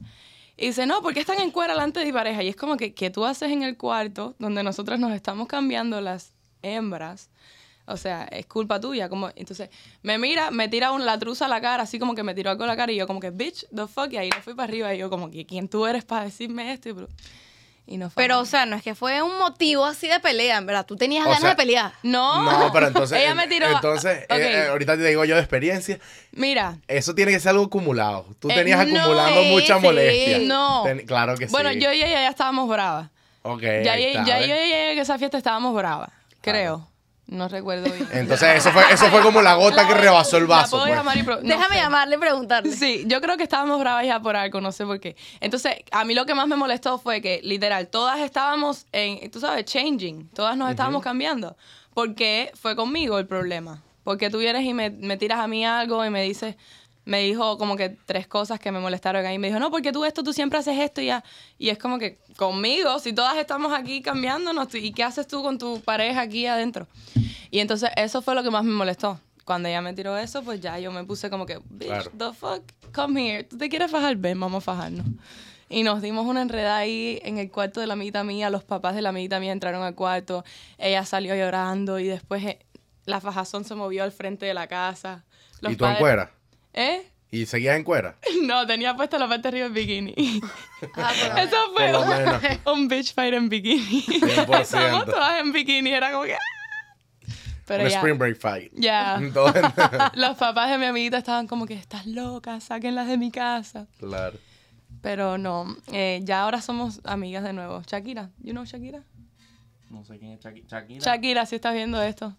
[0.57, 2.41] y dice, no, ¿por qué están en cuera delante de mi pareja?
[2.41, 6.01] Y es como que, ¿qué tú haces en el cuarto donde nosotros nos estamos cambiando
[6.01, 6.33] las
[6.63, 7.29] hembras?
[7.85, 9.07] O sea, es culpa tuya.
[9.07, 9.69] Como, entonces,
[10.01, 12.49] me mira, me tira un, la truza a la cara, así como que me tiró
[12.49, 14.55] algo a la cara y yo como que, bitch, the fuck, y ahí me fui
[14.55, 16.89] para arriba y yo como que, ¿quién tú eres para decirme esto?
[16.89, 16.95] Y,
[17.87, 20.57] y no fue Pero, o sea, no es que fue un motivo así de pelea,
[20.57, 20.85] en verdad.
[20.85, 21.93] Tú tenías O ganas sea, de pelear.
[22.03, 22.43] No.
[22.43, 23.17] No, pero entonces...
[23.21, 23.67] Ella me tiró.
[23.71, 25.97] Entonces, Ok, eh, eh, ahorita te digo yo de experiencia,
[26.33, 26.77] Mira.
[26.87, 28.25] eso tiene que ser algo acumulado.
[28.39, 29.81] Tú Eh, tenías no, acumulando sí, mucha sí.
[29.83, 30.39] molestia.
[30.39, 30.83] No.
[30.85, 31.79] Ten- claro que Bueno, sí.
[31.79, 33.09] yo y ella ya estábamos bravas.
[33.43, 34.47] Ok, Ya, ahí ya, está, ya ¿ves?
[34.49, 36.09] yo y ella en esa fiesta estábamos bravas.
[36.41, 36.87] Creo.
[37.27, 38.07] No recuerdo bien.
[38.13, 40.71] Entonces, eso fue, eso fue como la gota que rebasó el vaso.
[40.77, 40.95] puedo pues.
[40.95, 41.81] llamar y pro- no Déjame sé.
[41.81, 42.71] llamarle y preguntarle.
[42.71, 45.17] Sí, yo creo que estábamos bravas ya por algo, no sé por qué.
[45.41, 49.41] Entonces, a mí lo que más me molestó fue que, literal, todas estábamos en, tú
[49.41, 50.29] sabes, changing.
[50.29, 51.57] Todas nos estábamos cambiando.
[51.93, 53.81] Porque fue conmigo el problema.
[54.05, 56.55] Porque tú vienes y me, me tiras a mí algo y me dices,
[57.07, 59.39] me dijo como que tres cosas que me molestaron ahí.
[59.39, 61.23] Me dijo, no, porque tú esto, tú siempre haces esto y ya.
[61.57, 65.57] Y es como que conmigo, si todas estamos aquí cambiándonos, ¿y qué haces tú con
[65.57, 66.87] tu pareja aquí adentro?
[67.49, 69.19] Y entonces eso fue lo que más me molestó.
[69.45, 72.11] Cuando ella me tiró eso, pues ya yo me puse como que, bitch, Claro.
[72.17, 72.61] the fuck,
[72.93, 73.43] come here.
[73.45, 74.17] ¿Tú te quieres fajar?
[74.17, 75.05] Ven, vamos a fajarnos.
[75.69, 78.49] Y nos dimos una enredada ahí en el cuarto de la amiguita mía.
[78.49, 80.43] Los papás de la amiguita mía entraron al cuarto.
[80.77, 82.59] Ella salió llorando y después eh,
[83.05, 85.23] la fajazón se movió al frente de la casa.
[85.61, 86.31] Los ¿Y tú en cuera?
[86.79, 87.11] ¿Eh?
[87.31, 88.15] ¿Y seguías en cuera?
[88.43, 90.13] No, tenía puesta la parte de arriba el bikini.
[90.95, 92.41] Ah, pero- Eso fue Por lo un, menos.
[92.65, 94.03] un bitch fight en bikini.
[94.03, 94.61] 100%.
[94.61, 95.89] Estábamos todas en bikini.
[95.91, 96.35] Era como que...
[96.35, 96.39] ¡ah!
[97.65, 97.97] Pero un ya.
[97.97, 98.71] spring break fight.
[98.75, 99.19] Ya.
[100.13, 103.87] Los papás de mi amiguita estaban como que, estás loca, sáquenlas de mi casa.
[103.99, 104.37] claro.
[105.01, 107.81] Pero no, eh, ya ahora somos amigas de nuevo.
[107.85, 109.03] Shakira, you know Shakira?
[109.89, 110.99] No sé quién es Shaki- Shakira.
[111.05, 112.35] Shakira, si estás viendo esto.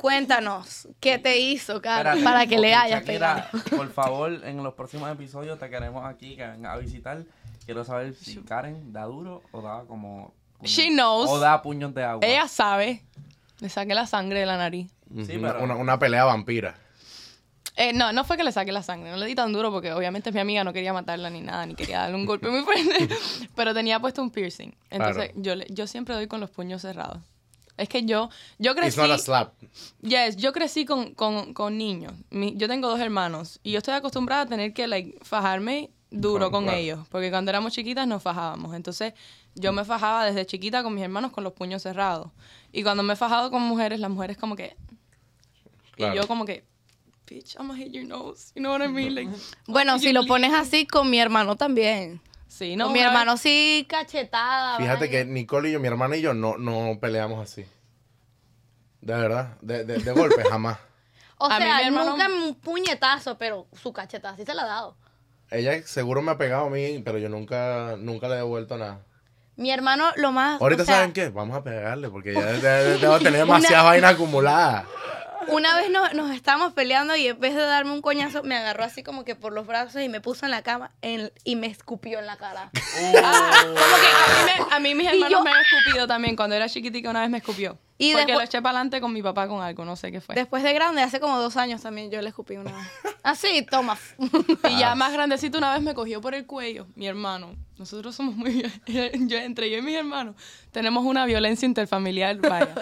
[0.00, 2.14] Cuéntanos, ¿qué te hizo, cara?
[2.14, 3.76] Espérate, Para que le hayas Shakira, pegado.
[3.76, 7.22] por favor, en los próximos episodios te queremos aquí que vengas a visitar.
[7.66, 10.32] Quiero saber si Karen da duro o da como...
[10.62, 11.28] She knows.
[11.28, 12.26] O da puños de agua.
[12.26, 13.04] Ella sabe.
[13.60, 14.90] Le saqué la sangre de la nariz.
[15.26, 16.76] Sí, una, pero- una, una pelea vampira.
[17.76, 19.92] Eh, no, no fue que le saqué la sangre, no le di tan duro porque
[19.92, 22.62] obviamente es mi amiga, no quería matarla ni nada, ni quería darle un golpe muy
[22.62, 23.08] fuerte,
[23.54, 24.72] pero tenía puesto un piercing.
[24.88, 25.32] Entonces Claro.
[25.42, 27.18] yo, le- yo siempre doy con los puños cerrados.
[27.80, 29.00] Es que yo, yo It's crecí...
[29.00, 29.54] not a slap.
[30.02, 32.12] Yes, yo crecí con, con, con niños.
[32.30, 36.46] Mi- yo tengo dos hermanos y yo estoy acostumbrada a tener que like, fajarme duro
[36.50, 36.78] Con- con claro.
[36.78, 38.74] ellos, porque cuando éramos chiquitas nos fajábamos.
[38.74, 39.14] Entonces
[39.54, 42.30] yo me fajaba desde chiquita con mis hermanos con los puños cerrados.
[42.72, 44.76] Y cuando me he fajado con mujeres, las mujeres como que...
[45.92, 46.14] Claro.
[46.14, 46.64] Y yo como que,
[47.26, 48.52] bitch, I'm gonna hit your nose.
[48.54, 49.14] You know what I mean?
[49.14, 49.30] Like,
[49.66, 52.20] Bueno, si lo pones así con mi hermano también.
[52.50, 52.84] Sí, no.
[52.84, 54.76] con mi una vez- hermano sí, cachetada.
[54.76, 57.64] Fíjate que Nicole y yo, mi hermana y yo, no, no peleamos así.
[59.00, 59.56] De verdad.
[59.62, 60.78] De, de, de golpe, jamás.
[61.38, 64.96] O A sea, hermano- nunca un puñetazo, pero su cachetada sí se la ha dado.
[65.50, 69.00] ella seguro me ha pegado a mí, pero yo nunca, nunca le he devuelto nada.
[69.56, 70.60] Mi hermano, lo más.
[70.60, 73.84] Ahorita o sea, saben qué, vamos a pegarle porque ya de- de- debo tener demasiadas
[73.86, 74.84] vainas acumuladas.
[75.48, 78.84] Una vez nos, nos estábamos peleando y en vez de darme un coñazo, me agarró
[78.84, 81.66] así como que por los brazos y me puso en la cama en- y me
[81.66, 82.70] escupió en la cara.
[83.24, 86.36] Ah, como que a mí, me- a mí mis hermanos yo- me han escupido también.
[86.36, 87.78] Cuando era chiquitica una vez me escupió.
[87.98, 90.20] Y porque después- lo eché para adelante con mi papá con algo, no sé qué
[90.20, 90.34] fue.
[90.34, 93.09] Después de grande, hace como dos años también yo le escupí una vez.
[93.22, 93.98] Así, toma.
[94.70, 97.54] Y ya más grandecito una vez me cogió por el cuello, mi hermano.
[97.78, 98.62] Nosotros somos muy...
[98.86, 100.34] Yo, entre yo y mis hermanos
[100.70, 102.74] tenemos una violencia interfamiliar, vaya.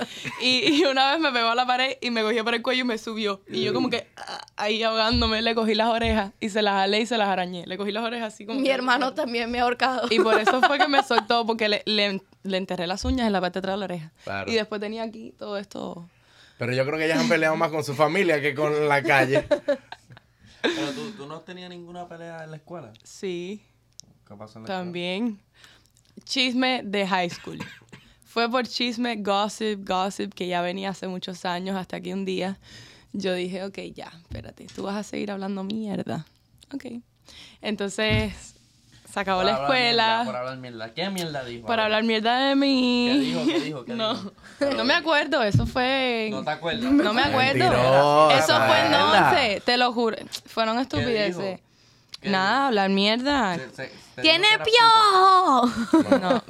[0.42, 2.80] Y, y una vez me pegó a la pared y me cogió por el cuello
[2.82, 3.40] y me subió.
[3.48, 7.00] Y yo como que ah, ahí ahogándome le cogí las orejas y se las jalé
[7.00, 7.64] y se las arañé.
[7.66, 8.58] Le cogí las orejas así como...
[8.58, 10.08] Mi que- hermano también me ha ahorcado.
[10.10, 13.32] Y por eso fue que me soltó, porque le, le, le enterré las uñas en
[13.32, 14.12] la parte de atrás de la oreja.
[14.24, 14.50] Claro.
[14.50, 16.08] Y después tenía aquí todo esto...
[16.58, 19.46] Pero yo creo que ellas han peleado más con su familia que con la calle.
[20.62, 22.92] Pero tú, tú no tenías ninguna pelea en la escuela.
[23.02, 23.62] Sí.
[24.26, 24.66] ¿Qué pasó en la escuela?
[24.66, 25.40] También.
[26.24, 27.58] Chisme de high school.
[28.24, 32.58] Fue por chisme, gossip, gossip, que ya venía hace muchos años, hasta que un día
[33.12, 36.26] yo dije, ok, ya, espérate, tú vas a seguir hablando mierda.
[36.74, 37.02] Ok.
[37.62, 38.57] Entonces,
[39.12, 40.94] se acabó Por la mierda, escuela por hablar mierda.
[40.94, 41.66] ¿Qué mierda dijo?
[41.66, 43.08] para hablar mierda de mí.
[43.12, 43.44] ¿Qué dijo?
[43.46, 43.84] ¿Qué dijo?
[43.84, 44.32] ¿Qué no, dijo?
[44.76, 46.28] no me acuerdo, eso fue...
[46.30, 46.90] ¿No te acuerdas?
[46.92, 47.58] No me acuerdo.
[47.70, 48.38] Mentirosa.
[48.38, 49.30] Eso fue en Mierda.
[49.30, 50.16] 11, te lo juro.
[50.46, 51.36] Fueron estupidez.
[52.20, 53.54] ¿Qué Nada, hablar mierda.
[53.56, 55.66] Se- se- se ¡Tiene piojo!
[56.20, 56.42] No.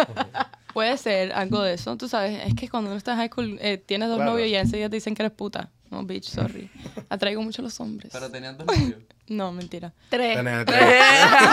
[0.73, 1.97] Puede ser algo de eso.
[1.97, 4.31] Tú sabes, es que cuando uno está en high school, eh, tienes dos Claro.
[4.33, 5.68] novios y enseguida te dicen que eres puta.
[5.90, 6.70] No, bitch, sorry.
[7.09, 8.11] Atraigo mucho a los hombres.
[8.12, 9.01] Pero tenían dos novios.
[9.29, 9.92] No, mentira.
[10.09, 10.37] Tres.
[10.66, 11.03] Tres.
[11.38, 11.46] No,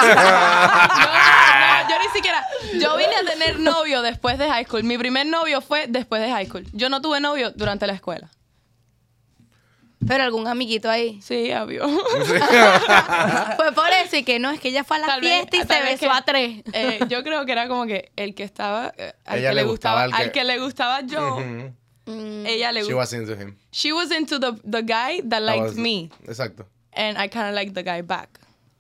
[1.04, 2.46] no, yo ni siquiera.
[2.80, 4.84] Yo vine a tener novio después de high school.
[4.84, 6.66] Mi primer novio fue después de high school.
[6.74, 8.30] Yo no tuve novio durante la escuela.
[10.08, 11.20] Pero algún amiguito ahí.
[11.22, 11.88] Sí, obvio.
[13.56, 15.58] Fue por eso y que no, es que ella fue a la Tal vez- fiesta
[15.58, 16.64] y se besó que- a tres.
[16.74, 18.94] Eh, yo creo que era como que el que estaba.
[18.98, 21.40] eh, al Ella que le gustaba gustaba, al que- al que le gustaba yo.
[22.06, 23.00] Mm, Ella le She gustaba.
[23.02, 23.58] was into him.
[23.72, 26.10] She was into the, the guy that liked was- me.
[26.28, 26.66] Exacto.
[26.94, 28.40] And I kind of liked the guy back.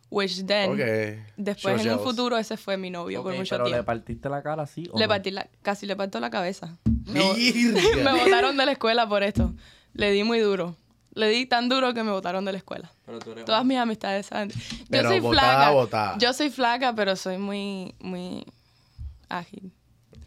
[0.09, 1.23] Which then, Ok.
[1.35, 3.85] después She en un futuro, ese fue mi novio por mucho pero le tiempo.
[3.85, 5.09] partiste la cara así o Le no?
[5.09, 6.77] partí la, casi le partió la cabeza.
[7.07, 7.19] Me,
[8.03, 9.53] me botaron de la escuela por esto.
[9.93, 10.75] Le di muy duro.
[11.15, 12.91] Le di tan duro que me botaron de la escuela.
[13.05, 14.49] Pero tú eres Todas mis amistades saben.
[14.51, 14.57] Yo
[14.89, 15.71] Pero soy botada, flaca.
[15.71, 16.17] botada.
[16.19, 18.45] Yo soy flaca, pero soy muy, muy
[19.27, 19.71] ágil.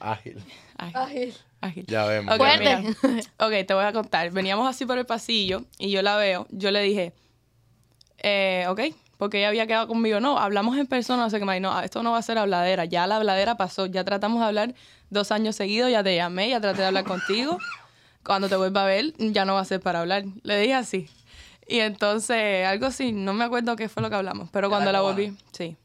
[0.01, 0.43] Ágil.
[0.77, 1.35] Ágil.
[1.61, 1.85] Ágil.
[1.87, 2.35] Ya vemos.
[2.35, 2.65] Ok, ya Fuerte.
[2.77, 2.97] vemos.
[3.03, 3.23] mira.
[3.39, 4.31] Ok, te voy a contar.
[4.31, 6.47] Veníamos así por el pasillo y yo la veo.
[6.51, 7.13] Yo le dije,
[8.19, 8.81] eh, ok,
[9.17, 10.21] porque ella había quedado conmigo.
[10.21, 11.61] No, hablamos en persona, no sé qué más.
[11.61, 12.85] No, esto no va a ser habladera.
[12.85, 13.87] Ya la habladera pasó.
[13.87, 14.75] Ya tratamos de hablar
[15.11, 15.91] dos años seguidos.
[15.91, 17.59] Ya te llamé, ya traté de hablar contigo.
[18.25, 20.25] Cuando te vuelva a ver, ya no va a ser para hablar.
[20.43, 21.09] Le dije así.
[21.67, 24.49] Y entonces, algo así, no me acuerdo qué fue lo que hablamos.
[24.51, 25.77] Pero cuando la volví, sí.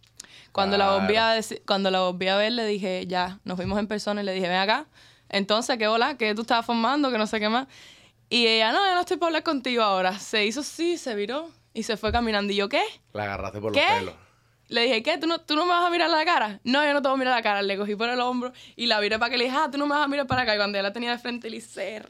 [0.52, 3.80] Cuando la volví a decir- cuando la volví a ver, le dije, ya, nos vimos
[3.80, 4.86] en persona y le dije, ven acá.
[5.34, 6.16] Entonces, ¿qué hola?
[6.16, 7.12] ¿Qué tú estabas formando?
[7.12, 7.68] Que no sé qué más.
[8.30, 10.18] Y ella, no, yo no estoy para hablar contigo ahora.
[10.20, 12.54] Se hizo así, se viró y se fue caminando.
[12.54, 12.84] Y yo, ¿qué?
[13.14, 13.82] La agarraste por ¿Qué?
[13.82, 14.14] los pelos.
[14.68, 15.18] Le dije, ¿qué?
[15.18, 16.60] ¿Tú no, ¿Tú no me vas a mirar la cara?
[16.64, 17.64] No, yo no te voy a mirar la cara.
[17.64, 19.88] Le cogí por el hombro y la viré para que le dije, ah, tú no
[19.88, 20.54] me vas a mirar para acá.
[20.54, 22.02] Y cuando ella la tenía de frente, le hice.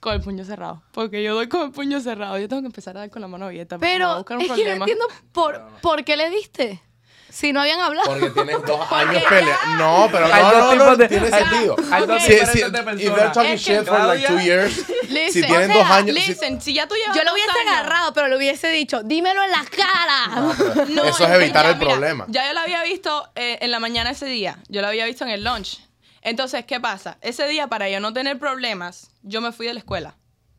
[0.00, 0.82] Con el puño cerrado.
[0.92, 2.38] Porque yo doy con el puño cerrado.
[2.38, 3.78] Yo tengo que empezar a dar con la mano abierta.
[3.78, 4.84] Pero buscar un es que no problema.
[4.86, 6.82] entiendo por, por qué le diste.
[7.30, 8.06] Si no habían hablado.
[8.08, 9.76] Porque tienes dos años peleando.
[9.78, 11.76] No, pero no, no, no, de- tiene hay- sentido.
[11.90, 12.96] hay dos Si- si- de if personas.
[12.96, 15.90] they're talking Es que shit for like two years, si Listen, tienen o sea, dos
[15.90, 18.68] años, si- Listen, si ya tú llevas Yo lo hubiese años- agarrado, pero le hubiese
[18.68, 20.54] dicho, dímelo en la cara.
[20.88, 22.24] No, Eso es evitar ya, el mira, problema.
[22.28, 24.58] Ya yo la había visto eh, en la mañana ese día.
[24.68, 25.78] Yo la había visto en el lunch.
[26.22, 27.16] Entonces, ¿qué pasa?
[27.22, 30.16] Ese día, para yo no tener problemas, yo me fui de la escuela.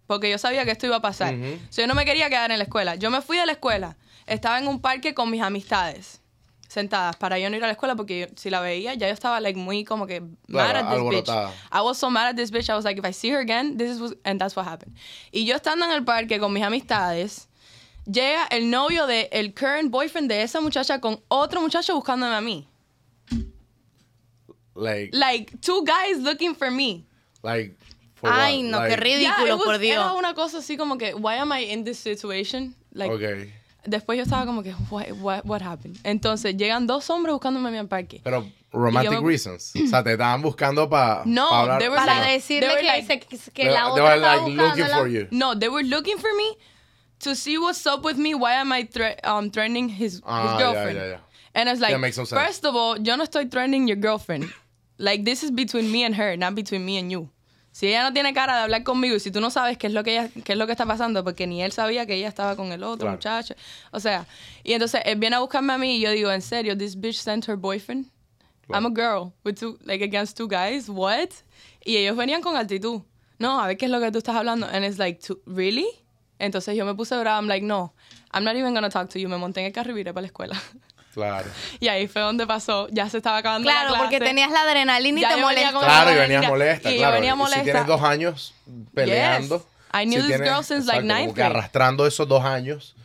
[0.07, 1.33] Porque yo sabía que esto iba a pasar.
[1.35, 1.53] Ujú.
[1.69, 2.95] O sea, yo no me quería quedar en la escuela.
[2.95, 3.95] Yo me fui de la escuela.
[4.25, 6.20] Estaba en un parque con mis amistades.
[6.71, 9.13] Sentadas para yo no ir a la escuela porque yo- si la veía ya yo
[9.13, 11.51] estaba like muy como que mad Claro, at this bitch.
[11.69, 12.69] I was so mad at this bitch.
[12.69, 14.95] I was like, if I see her again, this is what, and that's what happened.
[15.33, 17.49] Y yo estando en el parque con mis amistades,
[18.05, 22.41] llega el novio de el current boyfriend de esa muchacha con otro muchacho buscándome a
[22.41, 22.65] mí.
[24.75, 27.05] like, Like two guys looking for me.
[27.43, 27.75] like,
[28.15, 28.71] for Ay, what?
[28.71, 29.97] no, qué Like, ridículo, Yeah, was- por Dios.
[30.05, 32.75] Era una cosa así como que, why am I in this situation?
[32.93, 33.53] Like, Okay.
[33.85, 35.97] Después yo estaba como que, what, what, what happened?
[36.03, 38.21] Entonces llegan dos hombres buscándome a al parque.
[38.23, 39.73] Pero romantic me- reasons.
[39.75, 41.79] O sea, te estaban buscando para No, hablar.
[41.79, 44.03] they were Para like- decirle they were que, like- se- que They- la they otra
[44.03, 45.27] were estaba like looking for you.
[45.31, 46.57] No, they were looking for me
[47.19, 48.35] to see what's up with me.
[48.35, 50.97] Why am I thre- um, threatening his, Ah, his girlfriend?
[50.97, 51.17] ya, ya.
[51.55, 52.29] And it's like, sense.
[52.29, 54.45] first of all, yo no estoy threatening your girlfriend.
[54.97, 57.29] Like, this is between me and her, not between me and you.
[57.71, 59.93] Si ella no tiene cara de hablar conmigo y si tú no sabes qué es
[59.93, 62.27] lo que ella, qué es lo que está pasando, porque ni él sabía que ella
[62.27, 63.11] estaba con el otro Claro.
[63.17, 63.55] muchacho.
[63.91, 64.25] O sea,
[64.63, 67.15] y entonces él viene a buscarme a mí y yo digo, en serio, this bitch
[67.15, 68.07] sent her boyfriend.
[68.73, 70.87] I'm a girl with two, like against two guys.
[70.89, 71.29] What?
[71.83, 73.01] Y ellos venían con actitud.
[73.39, 74.67] No, a ver qué es lo que tú estás hablando.
[74.67, 75.87] And it's like, "Tú- really?
[76.39, 77.37] Entonces yo me puse brava.
[77.39, 77.93] I'm like, no,
[78.33, 79.27] I'm not even gonna talk to you.
[79.29, 80.55] Me monté en el carro y viré para la escuela.
[81.13, 81.49] Claro.
[81.79, 82.87] y ahí fue donde pasó.
[82.91, 84.03] Ya se estaba acabando la Claro, clase.
[84.03, 85.71] porque tenías la adrenalina y Ya te molesta.
[85.79, 87.13] Claro, y venías molesta, Y yo claro.
[87.15, 87.59] venía Y molesta.
[87.59, 88.53] Si tienes dos años
[88.93, 89.57] peleando.
[89.57, 89.65] Yes.
[89.93, 91.51] I knew si this girl since, like, ninth grade.
[91.53, 92.95] arrastrando esos dos años.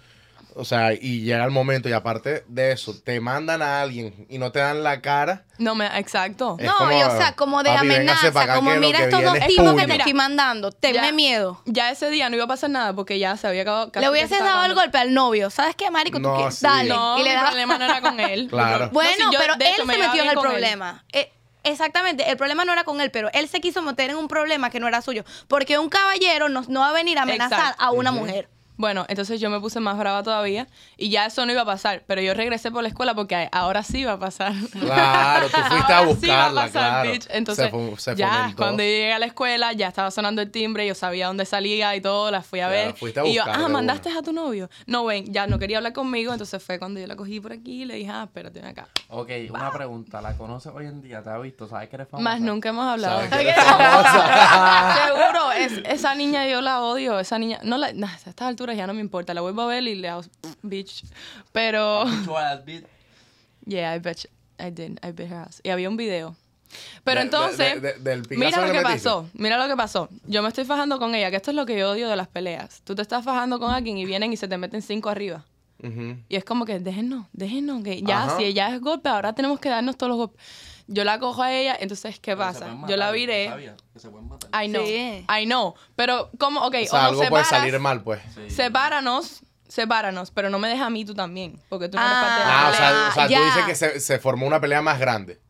[0.59, 4.38] O sea, y llega el momento, y aparte de eso, te mandan a alguien y
[4.38, 5.45] no te dan la cara.
[5.59, 6.57] No me, exacto.
[6.59, 9.38] Es No, como, y o sea, como de papi, amenaza, acá como mira estos dos
[9.47, 11.61] tipos que te estoy mandando, tenme Ya- miedo.
[11.66, 13.90] Ya ese día no iba a pasar nada porque ya se había acabado.
[14.01, 15.51] Le hubieses dado el golpe al novio.
[15.51, 16.16] ¿Sabes qué, marico?
[16.16, 16.61] Tú No, quieres- sí.
[16.64, 16.88] Dale.
[16.88, 18.49] No, y le mi das- problema no era con él.
[18.51, 18.88] Claro.
[18.92, 21.05] Bueno, No, si yo, pero él hecho, me se metió en el problema.
[21.12, 21.31] Eh,
[21.64, 24.71] exactamente, el problema no era con él, pero él se quiso meter en un problema
[24.71, 25.23] que no era suyo.
[25.49, 27.85] Porque un caballero no, no va a venir a amenazar Exacto.
[27.85, 28.49] a una mujer.
[28.77, 32.03] Bueno, entonces yo me puse más brava todavía y ya eso no iba a pasar,
[32.07, 34.53] pero yo regresé por la escuela porque ahora sí iba a pasar.
[34.79, 37.11] Claro, tú fuiste a Ahora sí iba buscarla, pasar, claro.
[37.12, 37.27] bitch.
[37.31, 38.57] Entonces, Se se ya, fomentó.
[38.57, 41.97] cuando yo llegué a la escuela, ya estaba sonando el timbre, yo sabía dónde salía
[41.97, 42.95] y todo, la fui a Ya, ver.
[42.97, 44.19] fuiste a y yo, ah, mandaste una.
[44.19, 44.69] a tu novio.
[44.87, 47.83] No, ven, ya no quería hablar conmigo, entonces fue cuando yo la cogí por aquí
[47.83, 48.89] y le dije, ah, espérate, ven acá.
[49.09, 50.21] Ok, una pregunta.
[50.21, 51.23] ¿La conoces hoy en día?
[51.23, 51.67] ¿Te ha visto?
[51.69, 52.23] ¿Sabes que eres famosa?
[52.31, 53.21] Más nunca hemos hablado.
[53.29, 54.97] ¿Sabes que eres famosa?
[55.07, 58.35] Seguro, es, esa niña yo la odio, esa niña, no la, nah, a estas
[58.66, 60.22] alturas ya no me importa, la vuelvo a ver y le hago,
[60.62, 61.05] bitch.
[61.52, 62.05] Pero,
[63.66, 64.31] yeah, I bet, you-
[64.66, 65.61] I did, I bet her ass.
[65.64, 66.37] Y había un video.
[67.05, 70.09] Pero De- entonces, de- de- mira lo que pasó, mira lo que pasó.
[70.26, 72.26] Yo me estoy fajando con ella, que esto es lo que yo odio de las
[72.29, 72.81] peleas.
[72.85, 75.44] Tú te estás fajando con alguien y vienen y se te meten cinco arriba.
[75.83, 76.16] Ujú.
[76.29, 78.37] Y es como que déjenos, déjenos, que ya, Ajá.
[78.38, 80.40] si ella es golpe, ahora tenemos que darnos todos los golpes.
[80.88, 82.61] Yo la cojo a ella, entonces, ¿qué pasa?
[82.61, 83.49] pueden Yo la matar, viré.
[83.49, 83.75] ¿sabías?
[83.92, 84.64] Que se pueden matar.
[84.64, 85.27] I know, Sí.
[85.40, 85.75] I know.
[85.96, 86.61] Pero, ¿cómo?
[86.61, 88.20] Ok, O sea, o algo puede separas, salir mal, pues.
[88.35, 88.51] Sí.
[88.51, 92.22] Sepáranos, sepáranos, pero no me dejes a mí tú también, porque tú no eres Ah.
[92.22, 93.38] parte de la Ah, o sea, o sea ya.
[93.38, 95.40] tú dices que se, se formó una pelea más grande.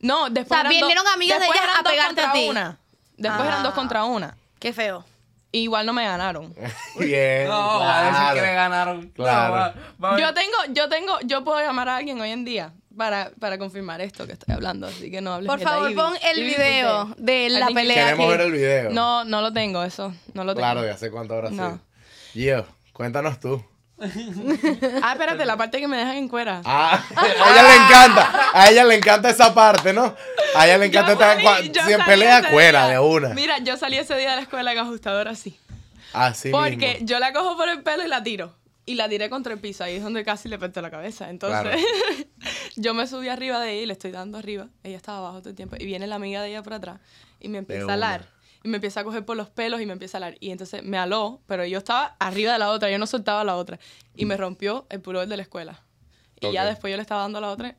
[0.00, 2.32] No, después O sea, vinieron amigas de después ellas eran a dos pegarte contra a
[2.32, 2.48] ti.
[2.48, 2.78] Una.
[3.16, 3.48] Después Ah.
[3.48, 4.36] eran dos contra una.
[4.58, 5.04] Qué feo.
[5.52, 6.52] Igual no me ganaron.
[6.98, 7.46] Bien.
[7.46, 8.34] No, va a decir claro.
[8.34, 9.08] que le ganaron.
[9.10, 9.48] Claro.
[9.48, 12.44] No, va- va a- Yo tengo, yo tengo, yo puedo llamar a alguien hoy en
[12.44, 16.14] día para, para confirmar esto que estoy hablando, así que no hables Por favor, pon
[16.22, 17.16] el video usted.
[17.22, 18.04] de la pelea.
[18.04, 18.36] Queremos aquí.
[18.36, 18.90] ver el video.
[18.90, 20.60] No, no lo tengo, eso, no lo tengo.
[20.66, 21.56] Claro, ya sé cuánto habrá No.
[21.70, 21.80] sido.
[22.32, 23.64] Gio, cuéntanos tú.
[25.02, 26.60] Ah, espérate, la parte que me dejan en cuera.
[26.64, 28.50] Ah, a ella le encanta.
[28.52, 30.14] A ella le encanta esa parte, ¿no?
[30.56, 32.88] A ella le encanta estar yo si pelea día.
[32.88, 33.28] de una.
[33.30, 35.58] Mira, yo salí ese día de la escuela en ajustador así.
[36.12, 37.06] Así Porque mismo.
[37.06, 38.52] yo la cojo por el pelo y la tiro.
[38.84, 39.84] Y la tiré contra el piso.
[39.84, 41.30] Ahí es donde casi le perdí la cabeza.
[41.30, 41.76] Entonces,
[42.76, 44.68] yo me subí arriba de ella y le estoy dando arriba.
[44.82, 45.76] Ella estaba abajo todo el tiempo.
[45.78, 46.98] Y viene la amiga de ella por atrás
[47.40, 48.28] y me empieza a alar.
[48.64, 50.36] Y me empieza a coger por los pelos y me empieza a alar.
[50.40, 52.90] Y entonces me aló, pero yo estaba arriba de la otra.
[52.90, 53.78] Yo no soltaba a la otra.
[54.16, 55.80] Y me rompió el pullover de la escuela.
[56.40, 56.68] Y ya Ok.
[56.70, 57.76] después yo le estaba dando a la otra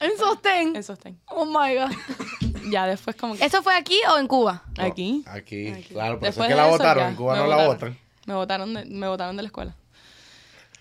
[0.00, 0.76] En sostén.
[0.76, 1.18] en sostén.
[1.26, 1.90] Oh my God.
[2.70, 3.44] Ya después como que...
[3.44, 4.64] ¿Eso fue aquí o en Cuba?
[4.76, 5.22] Aquí.
[5.28, 5.82] Aquí, Aquí.
[5.84, 7.02] claro, por eso Después es que la eso, votaron.
[7.04, 7.74] ya, En Cuba me no la botaron.
[7.76, 7.98] votan.
[8.26, 9.76] Me botaron de, me botaron de la escuela.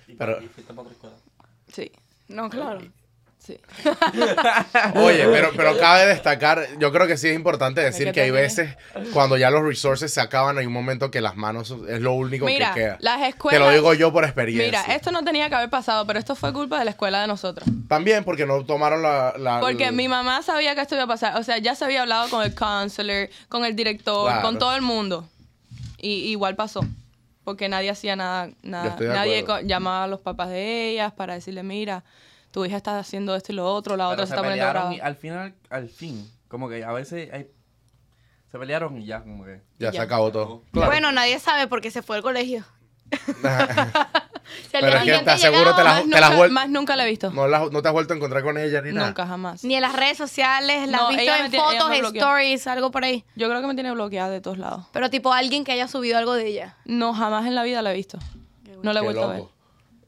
[0.07, 1.15] Y Pero- y fuiste para otra escuela.
[1.73, 1.91] Sí,
[2.27, 2.79] No, claro.
[3.39, 3.59] sí.
[4.95, 8.75] Oye, pero, pero cabe destacar, yo creo que sí es importante decir que hay veces
[9.13, 12.45] cuando ya los resources se acaban, hay un momento que las manos es lo único
[12.45, 12.97] Mira, que queda.
[13.01, 13.61] las Te escuelas...
[13.61, 14.81] lo digo yo por experiencia.
[14.83, 17.27] Mira, esto no tenía que haber pasado, pero esto fue culpa de la escuela de
[17.27, 17.67] nosotros.
[17.87, 19.33] También porque no tomaron la...
[19.37, 21.37] la- Porque la- mi mamá sabía que esto iba a pasar.
[21.37, 24.41] O sea, ya se había hablado con el counselor, con el director, Claro.
[24.43, 25.27] con todo el mundo.
[25.99, 26.81] Y igual pasó.
[27.45, 28.49] Porque nadie hacía nada.
[28.63, 28.97] Nada.
[28.99, 32.03] Nadie llamaba a los papás de ellas para decirle, mira,
[32.51, 34.65] tu hija está haciendo esto y lo otro, la Pero otra se se está poniendo
[34.65, 34.95] pelearon brava.
[34.95, 37.49] y al final, al fin, como que a veces hay...
[38.51, 39.61] Se pelearon y ya, como que...
[39.79, 40.63] Ya, se acabó todo.
[40.71, 40.87] Claro.
[40.89, 42.65] Bueno, nadie sabe porque se fue al colegio.
[44.65, 47.05] Si Pero es que te aseguro te la- te las nunca, vuel- más nunca la
[47.05, 47.31] he visto.
[47.31, 49.07] no, la- no te has vuelto a encontrar con ella ni nada.
[49.07, 49.63] Nunca, jamás.
[49.63, 53.03] Ni en las redes sociales, las No, has visto en tiene- fotos, stories, algo por
[53.03, 53.23] ahí.
[53.35, 54.85] Yo creo que me tiene bloqueada de todos lados.
[54.91, 56.77] Pero tipo alguien que haya subido algo de ella.
[56.85, 58.17] No, jamás en la vida la he visto.
[58.83, 59.37] No la he Qué vuelto a ver.
[59.39, 59.51] loco.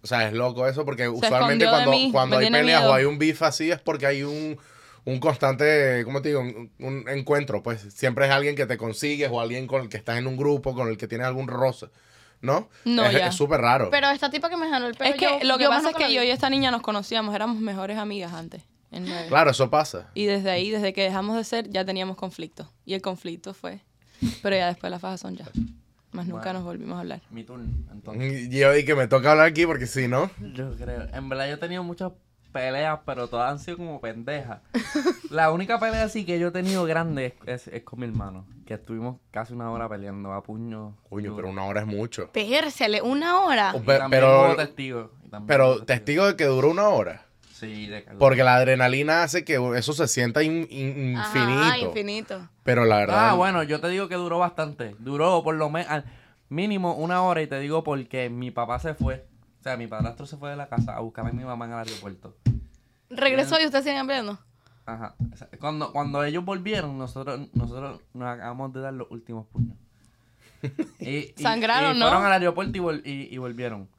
[0.03, 2.91] O sea, es loco eso porque usualmente cuando, mí, cuando hay peleas miedo.
[2.91, 4.57] o hay un beef así es porque hay un,
[5.03, 6.41] un constante, ¿cómo te digo?
[6.41, 7.81] Un, un encuentro, pues.
[7.93, 10.73] Siempre es alguien que te consigues o alguien con el que estás en un grupo,
[10.75, 11.87] con el que tienes algún roce,
[12.41, 12.69] ¿no?
[12.85, 13.27] No, es ya.
[13.27, 13.89] es súper raro.
[13.89, 15.09] Pero esta tipa que me jaló el pelo.
[15.11, 17.33] Es que yo- lo que yo pasa es que yo y esta niña nos conocíamos,
[17.35, 18.63] éramos mejores amigas antes.
[18.89, 19.25] en nueve.
[19.27, 20.09] Claro, eso pasa.
[20.13, 22.71] Y desde ahí, desde que dejamos de ser, ya teníamos conflicto.
[22.85, 23.81] Y el conflicto fue.
[24.41, 25.45] Pero ya después las fajas son ya.
[26.13, 26.53] Más nunca Bueno.
[26.59, 27.21] nos volvimos a hablar.
[27.29, 28.49] Mi turno, entonces.
[28.49, 30.31] Yo y que me toca hablar aquí porque si no.
[30.53, 31.05] Yo creo.
[31.13, 32.13] En verdad yo he tenido muchas
[32.57, 34.59] peleas, pero todas han sido como pendejas.
[35.29, 38.45] La única pelea así que yo he tenido grande es, es- es con mi hermano.
[38.65, 40.97] Que estuvimos casi una hora peleando a puño.
[41.09, 42.31] Coño, pero una hora es mucho.
[42.31, 43.71] Pérciale, una hora.
[43.75, 45.11] Oh, Y también pero- hubo testigo.
[45.25, 47.23] y también hubo Pero testigo de que duró una hora.
[47.53, 51.87] Sí, de Porque la adrenalina hace que eso se sienta in- in- Ajá, infinito.
[51.87, 52.49] infinito.
[52.63, 53.29] Pero la verdad.
[53.29, 54.95] Ah, bueno, yo te digo que duró bastante.
[54.99, 56.03] Duró por lo menos
[56.49, 59.25] mínimo una hora y te digo porque mi papá se fue.
[59.67, 61.71] O sea, mi padrastro se fue de la casa a buscar a mi mamá en
[61.73, 62.33] el aeropuerto.
[63.09, 64.39] Regresó y ustedes siguen peleando.
[64.85, 65.13] Ajá.
[65.33, 69.75] O sea, Cuando, cuando ellos volvieron, nosotros, nosotros nos acabamos de dar los últimos puños.
[70.99, 72.05] Y, y- Sangraron, y ¿no?
[72.07, 73.89] Fueron al aeropuerto y, vol- y- y volvieron.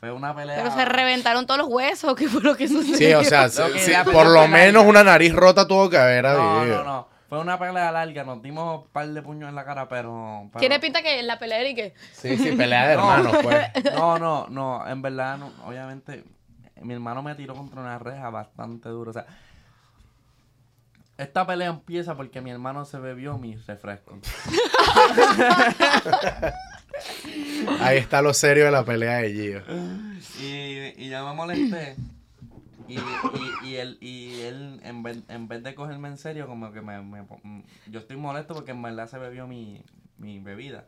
[0.00, 0.56] Fue una pelea.
[0.62, 2.96] Pero se reventaron todos los huesos, ¿qué fue lo que sucedió?
[3.20, 6.84] Sí, o sea, sí, por lo menos una nariz rota tuvo que haber No, no,
[6.84, 7.08] no.
[7.28, 8.24] Fue una pelea larga.
[8.24, 10.48] Nos dimos un par de puños en la cara, pero.
[10.52, 11.94] pero- Tiene pinta que la pelea y que...
[12.12, 13.02] Sí, sí, pelea de No.
[13.14, 13.70] hermanos, pues.
[13.94, 16.24] No, no, no, en verdad, no, obviamente,
[16.80, 19.10] mi hermano me tiró contra una reja bastante duro.
[19.10, 19.26] O sea,
[21.18, 24.18] esta pelea empieza porque mi hermano se bebió mi refresco.
[27.80, 29.62] Ahí está lo serio de la pelea de Gio.
[30.40, 31.96] Y, y ya me molesté.
[32.88, 36.72] Y, y, y él, y él en, vez, en vez de cogerme en serio, como
[36.72, 39.84] que me, me- mm, Yo estoy molesto porque en verdad se bebió mi,
[40.16, 40.86] mi bebida.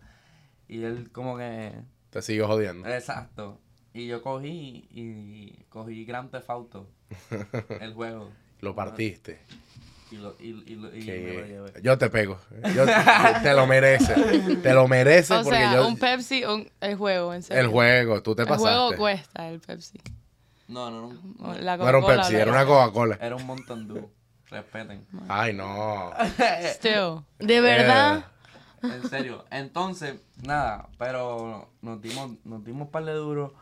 [0.69, 1.73] Y él como que...
[2.11, 2.89] Te sigo jodiendo.
[2.89, 3.61] Exacto.
[3.93, 6.89] Y yo cogí y cogí Grand Theft Auto,
[7.81, 8.31] el juego.
[8.61, 9.41] Lo partiste.
[10.13, 11.83] Y, lo, y, y, lo- y me lo llevé.
[11.83, 12.39] Yo te pego.
[12.75, 12.93] Yo te,
[13.43, 14.63] te lo mereces.
[14.63, 15.87] Te lo mereces O porque sea, yo.
[15.89, 17.63] un Pepsi, un, el juego, en serio.
[17.63, 18.97] el juego, tú te El juego pasaste.
[18.97, 20.01] cuesta el Pepsi.
[20.71, 21.55] No, no, no.
[21.55, 23.19] La No era un Pepsi, la- era una Coca-Cola.
[23.21, 24.11] Era un Mountain Dew.
[24.49, 25.07] Respeten.
[25.29, 26.11] Ay, no.
[26.75, 27.21] Still.
[27.39, 28.25] ¿De verdad?
[28.83, 29.45] En serio.
[29.51, 33.53] Entonces, nada, pero nos dimos, nos dimos un par de duros.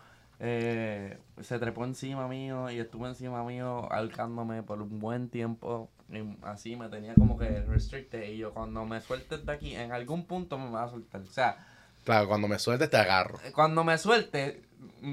[0.40, 5.90] Eh, se trepó encima mío y estuvo encima mío ahorcándome por un buen tiempo.
[6.10, 8.22] Y así me tenía como que restricted.
[8.30, 11.20] Y yo, cuando me sueltes de aquí, en algún punto me va a soltar.
[11.22, 11.56] O sea,
[12.08, 13.38] Claro, cuando me sueltes te agarro.
[13.52, 14.62] cuando me suelte,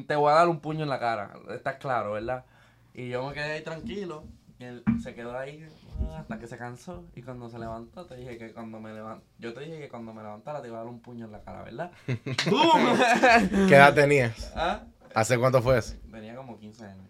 [0.08, 1.34] te voy a dar un puño en la cara.
[1.54, 2.46] Estás claro, ¿verdad?
[2.94, 4.24] Y yo me quedé ahí tranquilo.
[4.60, 5.68] Y él se quedó ahí
[6.00, 7.04] ah, hasta que se cansó.
[7.14, 9.22] Y cuando se levantó, te dije que cuando me levant...
[9.40, 11.42] Yo te dije que cuando me levantara te iba a dar un puño en la
[11.42, 11.92] cara, ¿verdad?
[12.50, 13.68] ¡Bum!
[13.68, 14.54] ¿Qué edad tenías?
[14.56, 14.84] ¿Ah?
[15.14, 15.96] ¿Hace cuánto fue eso?
[16.10, 17.10] Tenía como 15 años.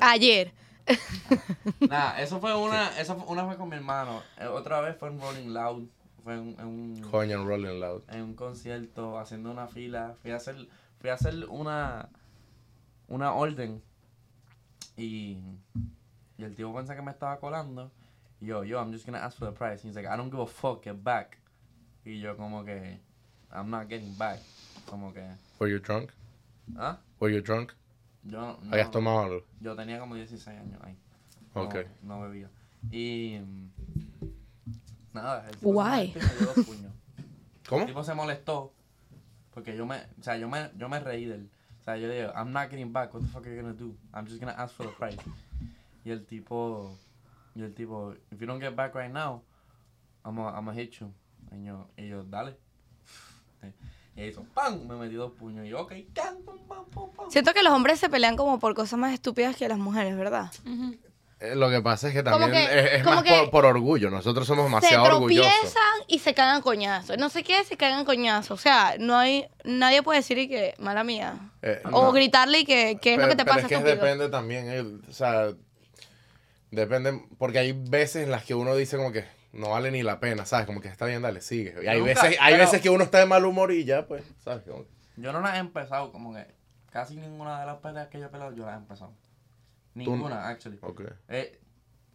[0.00, 0.52] Ayer.
[1.88, 4.24] Nada, eso fue una, eso fue, una fue con mi hermano.
[4.40, 5.88] Eh, Otra vez fue en Rolling Loud.
[6.26, 7.00] Fue en, en un...
[7.08, 8.02] Coño, en Rolling Loud.
[8.08, 10.16] en un concierto haciendo una fila.
[10.22, 10.56] Fui a hacer,
[10.98, 12.08] fui a hacer una,
[13.06, 13.80] una orden
[14.96, 15.38] y,
[16.36, 17.92] y el tío pensaba que me estaba colando.
[18.40, 19.86] Y yo, yo, I'm just gonna ask for the price.
[19.86, 21.38] He's like, I don't give a fuck, get back.
[22.04, 22.98] Y yo como que,
[23.52, 24.40] I'm not getting back.
[24.90, 25.22] Como que,
[25.60, 26.10] Were you drunk?
[26.76, 26.98] ¿ah?
[27.20, 27.72] Were you drunk?
[28.24, 29.44] Yo no, ¿Habías tomado algo?
[29.60, 30.96] yo tenía como 16 años ahí.
[31.54, 31.76] No, Ok.
[32.02, 32.50] No bebía.
[32.90, 33.40] Y
[35.22, 36.14] nada, el tipo se Guay.
[36.14, 36.92] molestó y me dio dos puños.
[37.68, 37.80] ¿Cómo?
[37.82, 38.72] El tipo se molestó
[39.52, 41.50] porque yo me, o sea, yo me, yo me reí de él.
[41.80, 43.12] O sea, yo digo, I'm not getting back.
[43.14, 43.94] What the fuck are you gonna do?
[44.12, 45.18] I'm just gonna ask for the price.
[46.04, 46.96] Y el tipo,
[47.54, 49.42] y el tipo, if you don't get back right now,
[50.24, 51.12] I'm gonna I'm hit you.
[51.52, 52.56] Y yo, y yo, dale.
[54.16, 54.86] Y él hizo, ¡pam!
[54.86, 55.66] Me metió dos puños.
[55.66, 55.92] Y yo, ok.
[56.44, 57.30] ¡pum, pam, pum, pam!
[57.30, 60.50] Siento que los hombres se pelean como por cosas más estúpidas que las mujeres, ¿verdad?
[60.64, 60.98] Eh,
[61.38, 64.08] Lo que pasa es que también que- es, es más por, por orgullo.
[64.08, 65.52] Nosotros somos Se demasiado orgullosos.
[65.52, 67.18] tropiezan y se cagan coñazos.
[67.18, 68.52] No sé qué, se cagan coñazos.
[68.58, 69.46] O sea, no hay...
[69.62, 71.34] Nadie puede decir y que, mala mía.
[71.60, 72.12] Eh, O no.
[72.12, 73.96] gritarle y que, ¿qué es lo Pero- que te pero pasa, es que estúpido?
[73.96, 75.48] depende también, eh, o sea,
[76.70, 80.20] depende, porque hay veces en las que uno dice como que no vale ni la
[80.20, 80.66] pena, ¿sabes?
[80.66, 81.74] Como que está bien, dale, sigue.
[81.82, 84.06] Y hay, Nunca, veces, hay pero- veces que uno está de mal humor y ya,
[84.06, 84.64] pues, ¿sabes?
[84.66, 86.46] Como que- Yo no las he empezado, como que
[86.90, 89.12] casi ninguna de las peleas que yo he peleado, yo las he empezado.
[89.96, 90.78] Ninguna, actually.
[90.82, 91.02] ok.
[91.28, 91.60] Eh,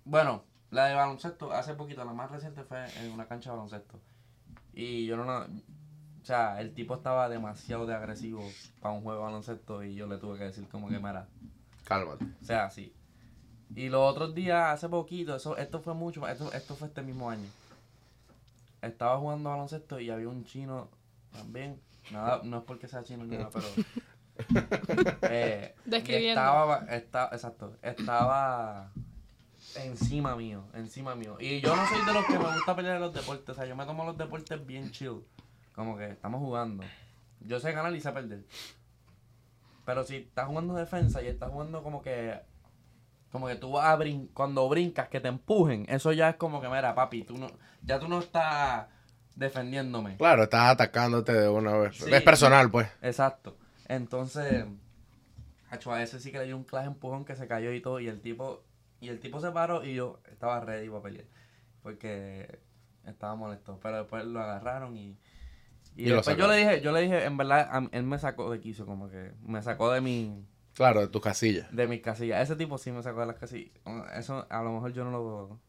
[0.05, 3.99] bueno, la de baloncesto, hace poquito, la más reciente fue en una cancha de baloncesto.
[4.73, 8.47] Y yo no, o sea, el tipo estaba demasiado de agresivo
[8.79, 11.27] para un juego de baloncesto y yo le tuve que decir como que mira,
[11.85, 12.25] Cálmate.
[12.41, 12.93] o sea, así.
[13.75, 17.29] Y los otros días, hace poquito, eso, esto fue mucho, esto, esto fue este mismo
[17.29, 17.47] año.
[18.81, 20.89] Estaba jugando baloncesto y había un chino
[21.31, 21.81] también.
[22.11, 23.65] Nada, no es porque sea chino ni nada, pero.
[25.23, 26.41] Eh, Describiendo.
[26.41, 28.91] Estaba, estaba, exacto, estaba
[29.75, 31.37] encima mío, encima mío.
[31.39, 33.65] Y yo no soy de los que me gusta pelear en los deportes, o sea,
[33.65, 35.23] yo me tomo los deportes bien chill.
[35.73, 36.83] Como que estamos jugando.
[37.39, 38.43] Yo sé ganar y sé perder.
[39.85, 42.39] Pero si estás jugando defensa y estás jugando como que.
[43.31, 46.59] Como que tú vas a brin cuando brincas, que te empujen, eso ya es como
[46.59, 47.49] que, mira, papi, tú no,
[47.81, 48.87] ya tú no estás
[49.35, 50.17] defendiéndome.
[50.17, 51.95] Claro, estás atacándote de una vez.
[51.95, 52.13] Sí.
[52.13, 52.89] Es personal, pues.
[53.01, 53.57] Exacto.
[53.91, 54.65] Entonces,
[55.69, 57.99] Hacho, a ese sí que le dio un clase empujón que se cayó y todo.
[57.99, 58.63] Y el tipo,
[58.99, 61.25] y el tipo se paró y yo estaba ready para pelear.
[61.83, 62.59] Porque
[63.05, 63.79] estaba molesto.
[63.81, 65.17] Pero después lo agarraron y.
[65.95, 68.61] Y, después yo le dije, yo le dije, en verdad, a él me sacó de
[68.61, 71.73] quiso, como que me sacó de mi, Claro, de tus casillas.
[71.75, 72.41] de mis casillas.
[72.41, 73.71] Ese tipo sí me sacó de las casillas.
[74.15, 75.59] Eso a lo mejor yo no lo.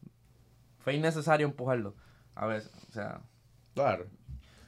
[0.79, 1.95] Fue innecesario empujarlo.
[2.35, 3.21] A ver, o sea.
[3.73, 4.07] Claro.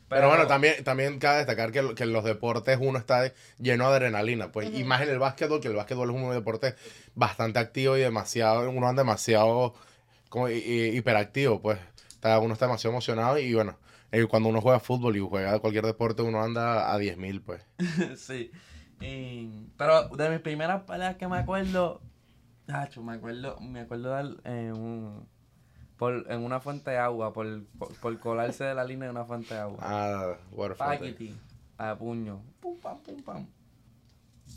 [0.08, 3.95] Pero, bueno, también, también cabe destacar que, que en los deportes uno está lleno de
[3.95, 6.76] adrenalina, pues, y más en el básquetbol, que el básquetbol es un deporte
[7.16, 9.74] bastante activo y demasiado, uno anda demasiado
[10.30, 11.80] como hi- hi- hiperactivo, pues,
[12.10, 13.78] está, uno está demasiado emocionado y bueno,
[14.12, 17.64] eh, cuando uno juega fútbol y juega cualquier deporte, uno anda a 10.000, pues.
[18.18, 18.51] sí.
[19.01, 22.01] Y- pero de mis primeras peleas que me acuerdo,
[22.68, 25.28] Hacho, me acuerdo, me acuerdo de en, un,
[25.98, 29.26] por, en una fuente de agua, por, por, por colarse de la línea de una
[29.26, 29.78] fuente de agua.
[29.82, 30.34] Ah.
[30.78, 31.36] Paquiti,
[31.78, 32.41] a puño.
[32.60, 33.48] Pum, pam, pum, pam.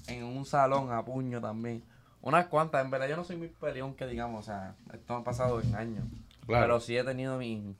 [0.07, 1.83] En un salón a puño también.
[2.21, 5.21] Unas cuantas, en verdad yo no soy muy peleón que digamos, o sea, esto me
[5.21, 6.05] ha pasado en años.
[6.47, 6.65] Claro.
[6.65, 7.77] Pero sí he tenido mi,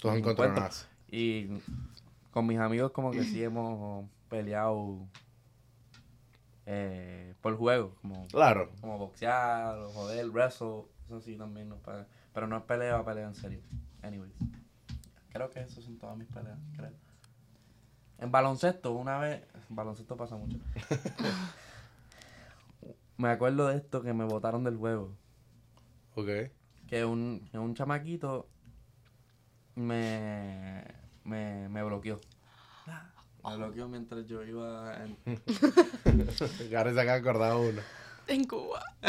[0.00, 0.88] Tus mis encontronazos.
[0.88, 0.88] encuentros.
[1.10, 1.62] Y
[2.32, 4.98] con mis amigos como que sí hemos peleado
[6.66, 8.70] eh, por juego, como, Claro.
[8.80, 12.06] como boxear, o joder, wrestle, eso sí también nos pega.
[12.38, 13.60] Pero no es pelea a pelea en serio.
[14.00, 14.32] Anyways.
[15.32, 16.92] Creo que esas son todas mis peleas, creo.
[18.18, 20.56] En baloncesto, una vez, en baloncesto pasa mucho.
[23.16, 25.16] me acuerdo de esto que me botaron del juego.
[26.14, 26.28] Ok.
[26.86, 28.48] Que un, que un chamaquito
[29.74, 30.84] me,
[31.24, 32.20] me, me bloqueó.
[33.42, 35.18] Me bloqueó mientras yo iba en,
[36.76, 37.82] Ahora se acaba de acordar uno.
[38.28, 38.84] En Cuba.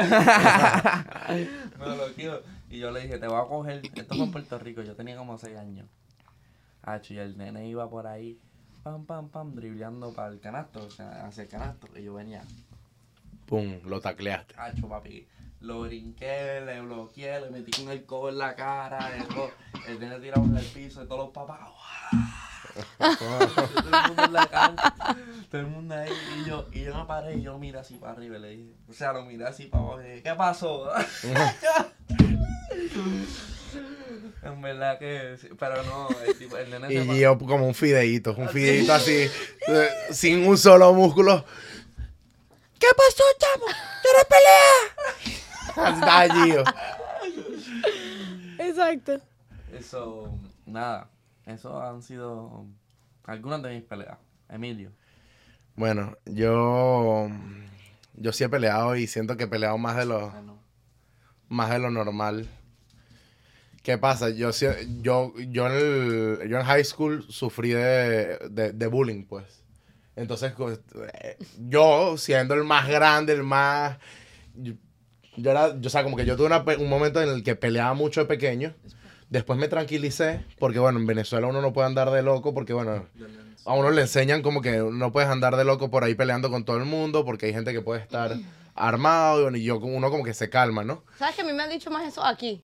[1.78, 2.42] me bloqueó.
[2.70, 3.82] Y yo le dije, te voy a coger.
[3.96, 5.88] Esto fue en Puerto Rico, yo tenía como 6 años.
[6.84, 8.40] Hacho, y el nene iba por ahí,
[8.84, 11.88] pam, pam, pam, dribleando para el canasto, o sea, hacia el canasto.
[11.98, 12.44] Y yo venía,
[13.46, 14.54] Pum, lo tacleaste.
[14.58, 15.28] hacho, papi.
[15.62, 19.10] Lo brinqué, le bloqueé, le metí con el codo en la cara,
[19.88, 21.70] el, nene tirado en el piso, y todos los papás.
[23.18, 24.94] todo el mundo en la cancha,
[25.50, 28.14] todo el mundo ahí, y yo, y yo me paré y yo miré así para
[28.14, 30.90] arriba y le dije, o sea, lo miré así para abajo y dije, ¿qué pasó?
[34.42, 37.76] en verdad que, sí, pero no, el, tipo, el nene se Y yo como un
[37.76, 39.30] fideíto, un fideíto así,
[39.68, 41.46] eh, sin un solo músculo.
[42.80, 43.66] ¿Qué pasó, chamo?
[44.02, 45.92] ¿Quieres pelea?
[45.94, 46.54] Está allí.
[46.54, 46.64] yo.
[48.60, 49.20] Exacto.
[49.78, 50.34] Eso,
[50.66, 51.10] nada,
[51.46, 52.66] eso han sido
[53.26, 54.18] algunas de mis peleas.
[54.50, 54.92] Emilio.
[55.76, 57.30] Bueno, yo,
[58.16, 60.60] yo sí he peleado y siento que he peleado más de lo, Bueno,
[61.48, 62.50] más de lo normal.
[63.90, 64.30] ¿Qué pasa?
[64.30, 64.52] Yo,
[65.02, 69.64] yo, yo, en, el- yo en high school sufrí de, de, de bullying, pues.
[70.16, 70.54] Entonces,
[71.24, 71.38] eh,
[71.68, 73.98] yo siendo el más grande, el más...
[74.54, 74.74] Yo,
[75.38, 77.56] yo era, yo, o sea, como que yo tuve una un momento en el que
[77.56, 78.76] peleaba mucho de pequeño.
[79.32, 83.08] Después me tranquilicé, porque bueno, en Venezuela uno no puede andar de loco, porque bueno,
[83.66, 86.64] a uno le enseñan como que no puedes andar de loco por ahí peleando con
[86.64, 88.38] todo el mundo, porque hay gente que puede estar
[88.76, 91.04] armado, y bueno, y yo, uno como que se calma, ¿no?
[91.18, 92.64] ¿Sabes que a mí me han dicho más eso aquí?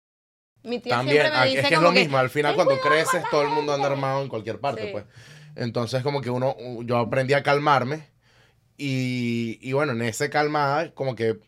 [0.66, 2.66] Mi tía También, siempre me ah, dice es que es lo mismo, al final "Ten
[2.66, 4.90] cuando creces todo el mundo anda armado en cualquier parte, Sí.
[4.92, 5.06] pues.
[5.56, 8.08] Entonces como que uno, yo aprendí a calmarme
[8.78, 11.40] y, y bueno, en ese calmada como que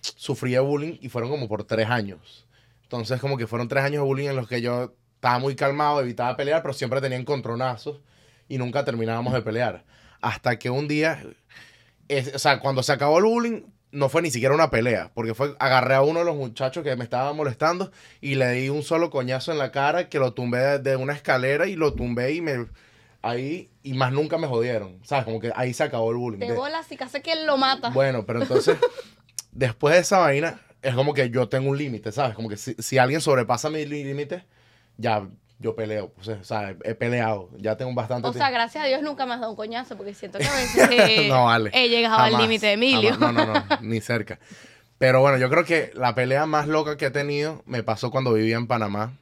[0.00, 2.46] sufrí de bullying y fueron como por tres años.
[2.82, 6.00] Entonces como que fueron tres años de bullying en los que yo estaba muy calmado,
[6.00, 8.00] evitaba pelear, pero siempre tenía encontronazos
[8.48, 9.84] y nunca terminábamos de pelear.
[10.20, 11.22] Hasta que un día,
[12.08, 13.62] es- o sea, cuando se acabó el bullying,
[13.94, 16.94] no fue ni siquiera una pelea, porque fue, agarré a uno de los muchachos que
[16.96, 17.90] me estaba molestando
[18.20, 21.66] y le di un solo coñazo en la cara que lo tumbé de, una escalera
[21.66, 22.66] y lo tumbé y me...
[23.22, 25.24] Ahí, y más nunca me jodieron, ¿sabes?
[25.24, 26.40] Como que ahí se acabó el bullying.
[26.40, 27.88] De- bolas y casi que él lo mata.
[27.88, 28.76] bueno, pero entonces,
[29.52, 32.34] después de esa vaina, es como que yo tengo un límite, ¿sabes?
[32.34, 34.44] Como que si, si alguien sobrepasa mi límite,
[34.98, 35.26] ya
[35.58, 36.10] yo peleo.
[36.12, 38.54] pues, o sea, he, peleado, ya tengo bastante o sea, tiempo.
[38.54, 41.28] gracias a Dios nunca me has dado un coñazo porque siento que a veces eh,
[41.28, 41.70] no, vale.
[41.72, 43.14] he llegado al límite de Emilio.
[43.14, 43.32] jamás.
[43.32, 44.38] No, no, no, ni cerca.
[44.98, 48.32] Pero bueno, yo creo que la pelea más loca que he tenido me pasó cuando
[48.32, 49.12] vivía en Panamá.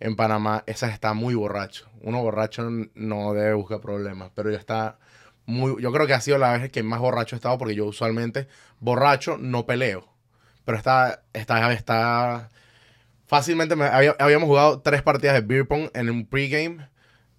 [0.00, 1.88] En Panamá, esa está muy borracho.
[2.00, 4.98] Uno borracho no debe buscar problemas, pero yo está
[5.46, 5.80] muy...
[5.80, 8.48] Yo creo que ha sido la vez que más borracho he estado porque yo usualmente
[8.80, 10.08] borracho no peleo.
[10.64, 12.48] Pero esta, esta, está
[13.32, 16.88] Fácilmente me- había- habíamos jugado tres partidas de beer pong en un pregame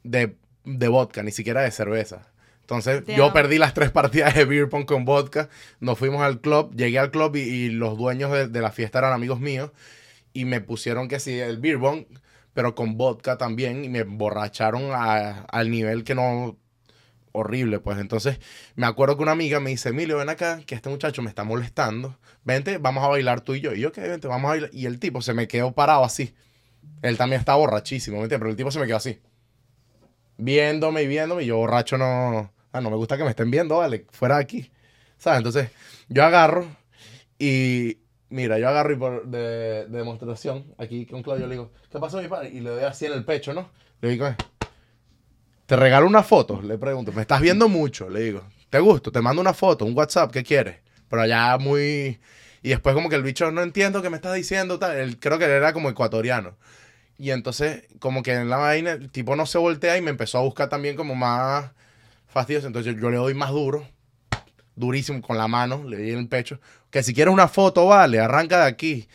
[0.04, 0.36] de,
[0.66, 2.32] de vodka, ni siquiera de cerveza.
[2.62, 5.50] Entonces yo perdí las tres partidas de beer pong con vodka.
[5.80, 8.98] Nos fuimos al club, llegué al club y, y los dueños de, de la fiesta
[8.98, 9.70] eran amigos míos.
[10.34, 12.06] Y me pusieron que sí, el beer pong,
[12.56, 13.86] pero con vodka también.
[13.86, 16.58] Y me emborracharon a- al nivel que no...
[17.34, 17.98] horrible, pues.
[18.00, 18.40] Entonces,
[18.76, 21.44] me acuerdo que una amiga me dice, Emilio, ven acá, que este muchacho me está
[21.44, 22.18] molestando.
[22.46, 23.74] Vente, vamos a bailar tú y yo.
[23.74, 24.70] Y yo, que vente, vamos a bailar.
[24.72, 26.34] Y el tipo se me quedó parado así.
[27.02, 28.40] Él también está borrachísimo, ¿me entiendes?
[28.40, 29.20] Pero el tipo se me quedó así.
[30.38, 31.44] Viéndome y viéndome.
[31.44, 32.52] Y yo, borracho, no.
[32.72, 34.72] Ah, no me gusta que me estén viendo, vale, fuera de aquí.
[35.18, 35.38] ¿Sabes?
[35.38, 35.70] Entonces,
[36.10, 36.66] yo agarro
[37.38, 37.98] y.
[38.30, 42.20] Mira, yo agarro y por de, de demostración, aquí con Claudio le digo, ¿qué pasó,
[42.20, 42.50] mi padre?
[42.50, 43.70] Y le doy así en el pecho, ¿no?
[44.02, 44.36] Le digo, "Eh,
[45.66, 47.12] te regalo una foto, le pregunto.
[47.12, 48.44] Me estás viendo mucho, le digo.
[48.70, 49.12] ¿Te gusto?
[49.12, 50.78] Te mando una foto, un WhatsApp, ¿qué quieres?
[51.10, 52.20] Pero allá muy...
[52.62, 54.98] Y después como que el bicho, no entiendo qué me estás diciendo, tal.
[54.98, 56.56] Él, creo que él era como ecuatoriano.
[57.18, 60.38] Y entonces, como que en la vaina, el tipo no se voltea y me empezó
[60.38, 61.72] a buscar también como más
[62.28, 62.68] fastidioso.
[62.68, 63.88] Entonces yo le doy más duro,
[64.76, 66.60] durísimo, con la mano, le di en el pecho.
[66.90, 69.08] Que si quieres una foto, vale, arranca de aquí.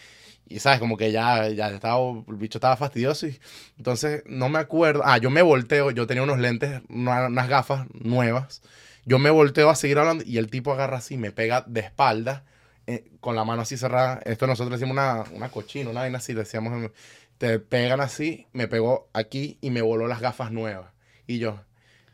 [0.49, 3.27] Y sabes, como que ya, ya estaba, el bicho estaba fastidioso.
[3.27, 3.39] Y,
[3.77, 5.03] entonces, no me acuerdo.
[5.05, 8.63] Ah, yo me volteo, yo tenía unos lentes, una- unas gafas nuevas.
[9.05, 12.45] Yo me volteo a seguir hablando y el tipo agarra así, me pega de espalda,
[12.87, 14.21] eh, con la mano así cerrada.
[14.25, 16.91] Esto nosotros decimos una, una cochina, una vaina así, decíamos.
[17.39, 20.93] Te pegan así, me pegó aquí y me voló las gafas nuevas.
[21.27, 21.61] Y yo,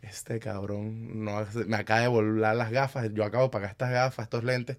[0.02, 4.24] este cabrón no, me acaba de volar las gafas, yo acabo de pagar estas gafas,
[4.24, 4.76] estos lentes.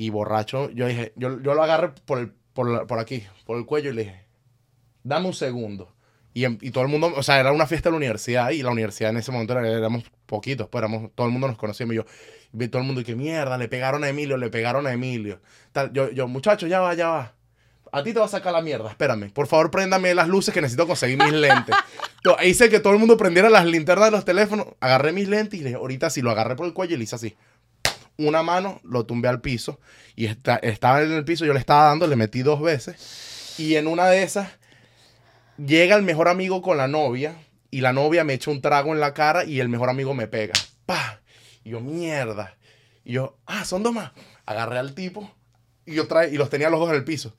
[0.00, 3.58] Y borracho, yo dije, yo, yo lo agarré por, el, por, la- por aquí, por
[3.58, 4.24] el cuello y le dije,
[5.02, 5.92] dame un segundo.
[6.34, 8.62] Y, em- y todo el mundo, o sea, era una fiesta de la universidad y
[8.62, 11.94] la universidad en ese momento era- éramos poquitos, pues éramos, todo el mundo nos conocíamos
[11.94, 12.04] y yo,
[12.52, 15.40] vi todo el mundo y que mierda, le pegaron a Emilio, le pegaron a Emilio.
[15.72, 17.34] Tal, yo, yo, muchacho, ya va, ya va.
[17.90, 19.32] A ti te va a sacar la mierda, espérame.
[19.32, 21.74] Por favor, préndame las luces que necesito conseguir mis lentes.
[22.24, 25.58] Yo hice que todo el mundo prendiera las linternas de los teléfonos, agarré mis lentes
[25.58, 27.34] y le, ahorita sí lo agarré por el cuello y le hice así.
[28.20, 29.78] Una mano, lo tumbé al piso
[30.16, 33.76] y está, estaba en el piso, yo le estaba dando, le metí dos veces y
[33.76, 34.48] en una de esas
[35.56, 37.36] llega el mejor amigo con la novia
[37.70, 40.26] y la novia me echa un trago en la cara y el mejor amigo me
[40.26, 40.52] pega.
[40.84, 41.20] ¡Pah!
[41.62, 42.56] Y yo, mierda.
[43.04, 44.10] Y yo, ah, son dos más.
[44.46, 45.30] Agarré al tipo
[45.86, 47.36] y yo trae, y los tenía los dos en el piso.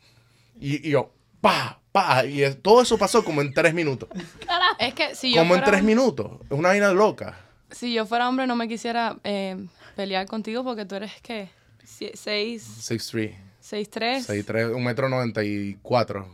[0.61, 2.23] Y, y yo, pa, pa.
[2.25, 4.07] Y es- todo eso pasó como en tres minutos.
[4.79, 6.39] Es que si yo Como en tres minutos.
[6.49, 7.37] Es una vaina loca.
[7.69, 9.57] Si yo fuera hombre no me quisiera eh,
[9.99, 11.49] pelear contigo porque tú eres, ¿qué?
[11.83, 14.29] Sie- Seis, 6'3, seis, tres.
[14.29, 16.25] 6'3, un metro 94.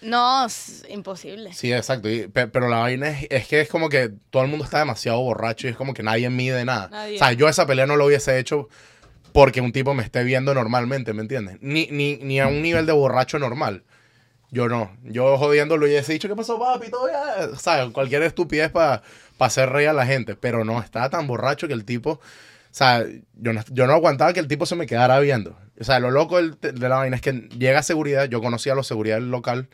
[0.00, 1.52] No, es imposible.
[1.52, 2.08] Sí, exacto.
[2.08, 5.20] Y- pero la vaina es, es que es como que todo el mundo está demasiado
[5.20, 6.88] borracho y es como que nadie mide nada.
[6.90, 7.16] Nadie.
[7.16, 8.70] O sea, yo esa pelea no lo hubiese hecho
[9.34, 11.58] porque un tipo me esté viendo normalmente, ¿me entiendes?
[11.60, 13.82] Ni, ni, ni a un nivel de borracho normal.
[14.50, 14.90] Yo no.
[15.04, 16.90] Yo jodiendo lo hubiese dicho, ¿qué pasó, papi?
[16.90, 17.56] Todo ya.
[17.58, 17.92] ¿Sabes?
[17.92, 19.02] Cualquier estupidez para
[19.38, 20.34] hacer reír a la gente.
[20.34, 22.18] Pero no, estaba tan borracho que el tipo.
[22.72, 23.04] O sea,
[23.34, 25.58] yo no, yo no aguantaba que el tipo se me quedara viendo.
[25.78, 28.24] O sea, lo loco de la vaina es que llega seguridad.
[28.30, 29.68] Yo conocía a los seguridad del local.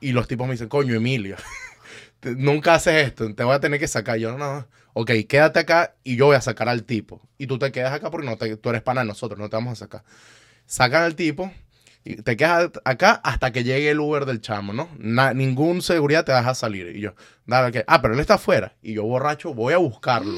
[0.00, 1.36] Y los tipos me dicen, coño, Emilio.
[2.22, 3.32] Nunca haces esto.
[3.34, 4.18] Te voy a tener que sacar.
[4.18, 4.66] Yo, no.
[4.94, 7.20] Ok, quédate acá y yo voy a sacar al tipo.
[7.36, 9.38] Y tú te quedas acá porque no tú eres pana de nosotros.
[9.38, 10.02] No te vamos a sacar.
[10.66, 11.52] Sacan al tipo.
[12.04, 14.88] Y te quedas acá hasta que llegue el Uber del chamo, ¿no?
[14.98, 16.96] Na- ningún seguridad te deja salir.
[16.96, 17.14] Y yo,
[17.46, 18.74] dale, que Ah, pero él está afuera.
[18.82, 20.32] Y yo, borracho, voy a buscarlo.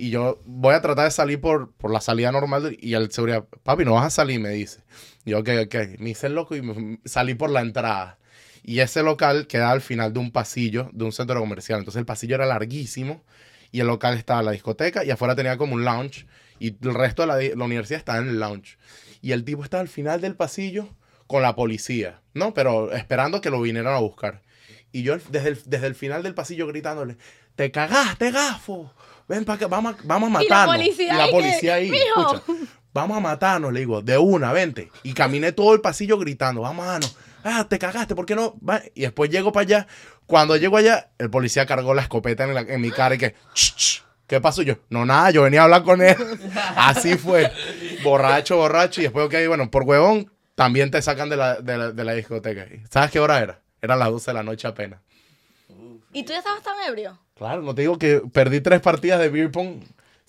[0.00, 2.76] Y yo voy a tratar de salir por, por la salida normal.
[2.80, 4.84] y el seguridad, papi, no vas a salir, me dice.
[5.24, 5.74] Yo, ok, ok.
[5.98, 8.16] Me hice el loco y salí por la entrada.
[8.62, 11.80] Y ese local queda al final de un pasillo de un centro comercial.
[11.80, 13.24] Entonces el pasillo era larguísimo.
[13.72, 16.26] Y el local estaba la discoteca y afuera tenía como un lounge.
[16.60, 18.78] Y el resto de la, la universidad estaba en el lounge.
[19.20, 20.94] Y el tipo estaba al final del pasillo
[21.26, 22.54] con la policía, ¿no?
[22.54, 24.42] Pero esperando que lo vinieran a buscar.
[24.92, 27.16] Y yo desde el, desde el final del pasillo gritándole,
[27.56, 28.94] te cagaste, gafo.
[29.28, 30.76] Ven para acá, vamos, a- vamos a Y la matarnos.
[30.76, 32.42] policía Y la que, policía ahí, escucha,
[32.94, 34.90] vamos a matarnos, le digo, de una, vente.
[35.02, 37.16] Y caminé todo el pasillo gritando, vamos a matarnos.
[37.44, 38.56] Ah, te cagaste, ¿por qué no?
[38.66, 38.82] Va.
[38.94, 39.86] Y después llego para allá.
[40.26, 43.34] Cuando llego allá, el policía cargó la escopeta en, la- en mi cara y que.
[44.26, 44.62] ¿qué pasó?
[44.62, 46.16] Yo, no, nada, yo venía a hablar con él.
[46.76, 47.50] Así fue.
[48.02, 49.00] Borracho, borracho.
[49.00, 52.12] Y después, ok, bueno, por huevón, también te sacan de la, de la, de la
[52.14, 52.66] discoteca.
[52.90, 53.60] ¿Sabes qué hora era?
[53.80, 55.00] Eran las 12 de la noche apenas.
[56.12, 57.18] ¿Y tú ya estabas tan ebrio?
[57.38, 59.80] Claro, no te digo que perdí tres partidas de beer pong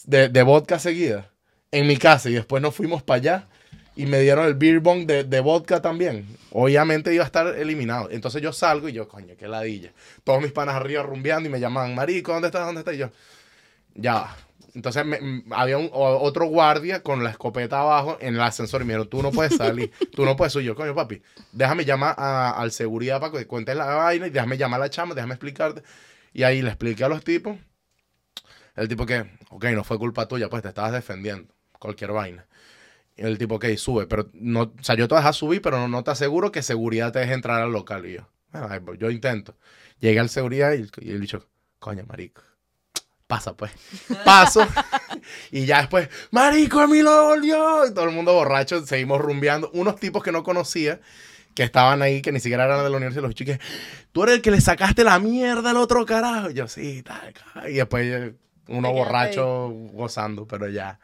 [0.05, 1.25] de, de vodka seguidas
[1.71, 3.47] en mi casa y después nos fuimos para allá
[3.95, 6.25] y me dieron el beer pong de, de vodka también.
[6.51, 8.09] Obviamente iba a estar eliminado.
[8.11, 9.91] Entonces yo salgo y yo, coño, qué ladilla.
[10.23, 12.65] Todos mis panas arriba rumbeando y me llaman, Marico, ¿dónde estás?
[12.65, 12.93] ¿Dónde estás?
[12.93, 13.09] Y yo,
[13.95, 14.35] ya.
[14.75, 19.09] Entonces me- había otro guardia con la escopeta abajo en el ascensor y me dijeron,
[19.09, 20.67] tú no puedes salir, tú no puedes subir.
[20.67, 24.57] Yo, coño, papi, déjame llamar a- al seguridad para que cuentes la vaina y déjame
[24.57, 25.81] llamar a la chama, déjame explicarte.
[26.33, 27.57] Y ahí le expliqué a los tipos.
[28.75, 32.47] El tipo que, ok, no fue culpa tuya, pues te estabas defendiendo, cualquier vaina.
[33.17, 35.61] Y el tipo, ok, sube, pero no, o sea, yo te voy a dejar subir,
[35.61, 38.05] pero no, no te aseguro que seguridad te deje entrar al local.
[38.05, 39.57] Y yo, "Bueno, pues, yo intento.
[39.99, 41.45] Llegué al seguridad y, y el bicho,
[41.79, 42.41] coño, marico,
[43.27, 43.71] pasa pues.
[44.25, 44.65] Paso.
[45.51, 47.85] y ya después, marico, a mí lo volvió.
[47.87, 49.69] Y todo el mundo borracho, seguimos rumbeando.
[49.73, 51.01] Unos tipos que no conocía,
[51.59, 53.59] que estaban ahí, que ni siquiera eran de la universidad, los chiques,
[54.13, 56.51] tú eres el que le sacaste la mierda al otro carajo.
[56.51, 57.33] Yo, sí, tal.
[57.69, 58.33] Y después eh,
[58.69, 61.01] uno borracho gozando, pero ya.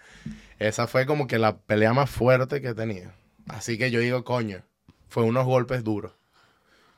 [0.58, 3.12] Esa fue como que la pelea más fuerte que he tenido.
[3.50, 4.62] Así que yo digo, coño,
[5.10, 6.14] fue unos golpes duros.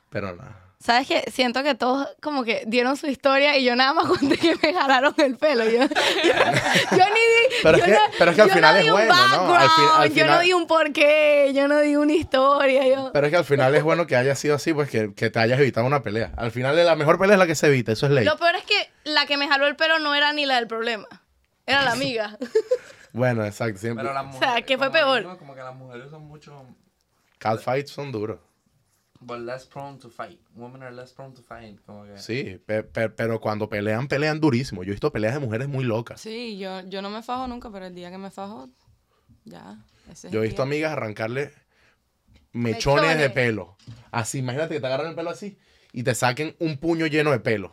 [0.08, 0.67] Pero nada.
[0.80, 1.24] ¿Sabes qué?
[1.32, 4.72] Siento que todos como que dieron su historia y yo nada más conté que me
[4.72, 5.64] jalaron el pelo.
[5.64, 7.54] Yo, yo, yo ni di.
[7.64, 9.54] Pero es yo que- pero es que al yo final no es bueno, ¿no?
[9.54, 12.86] Al fin- al background, Yo no final- di un porqué, yo no di una historia.
[12.86, 13.10] Yo...
[13.12, 15.38] Pero es que al final es bueno que haya sido así, pues que, que te
[15.40, 16.30] hayas evitado una pelea.
[16.36, 18.24] Al final la mejor pelea es la que se evita, eso es ley.
[18.24, 20.68] Lo peor es que la que me jaló el pelo no era ni la del
[20.68, 21.06] problema.
[21.66, 22.36] Era la amiga.
[23.10, 23.80] Bueno, exacto.
[23.80, 24.04] Siempre.
[24.04, 25.38] Pero las O sea, mujeres, ¿qué fue como peor?
[25.38, 26.62] Como que las mujeres son mucho
[27.38, 28.38] Catfights son duros.
[29.20, 30.38] But less prone to fight.
[30.54, 31.78] Women are less prone to fight.
[31.86, 34.82] Como que Sí, pe- pe- pero cuando pelean, pelean durísimo.
[34.84, 36.20] Yo he visto peleas de mujeres muy locas.
[36.20, 38.68] Sí, yo, yo no me fajo nunca, pero el día que me fajo,
[39.44, 39.78] ya.
[40.10, 40.68] ese Yo he visto día.
[40.68, 41.52] amigas arrancarle
[42.52, 43.32] mechones, de Mechones.
[43.32, 43.76] pelo.
[44.10, 45.58] Así, imagínate que te agarran el pelo así
[45.92, 47.72] y te saquen un puño lleno de pelo.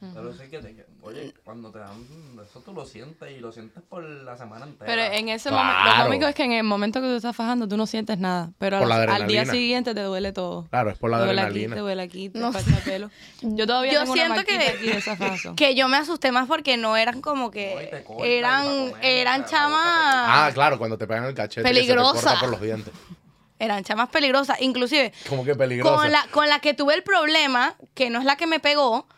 [0.00, 2.06] Pero sí que te, que- oye, cuando te dan
[2.44, 4.86] eso tú lo sientes y lo sientes por la semana entera.
[4.86, 5.64] Pero en ese Claro.
[5.66, 8.16] momento, lo cómico es que en el momento que tú estás fajando, tú no sientes
[8.18, 8.52] nada.
[8.58, 10.66] Pero al, al día siguiente te duele todo.
[10.70, 11.66] Claro, es por la te duele adrenalina.
[11.66, 12.52] aquí, te duele aquí, te No
[12.84, 13.10] pelo.
[13.42, 15.54] Yo todavía Yo tengo una siento que- marquita aquí de esa faso.
[15.56, 18.04] Que yo me asusté más porque no eran como No, que.
[18.20, 19.82] y Eran, comer, eran chamas.
[19.84, 22.38] Ah, claro, cuando te pegan el cachete que se te Peligrosa.
[22.38, 22.94] por los dientes.
[23.58, 24.60] Eran chamas peligrosas.
[24.60, 25.96] Inclusive, Como que peligroso.
[25.96, 29.08] con la, con la que tuve el problema, que no es la que me pegó,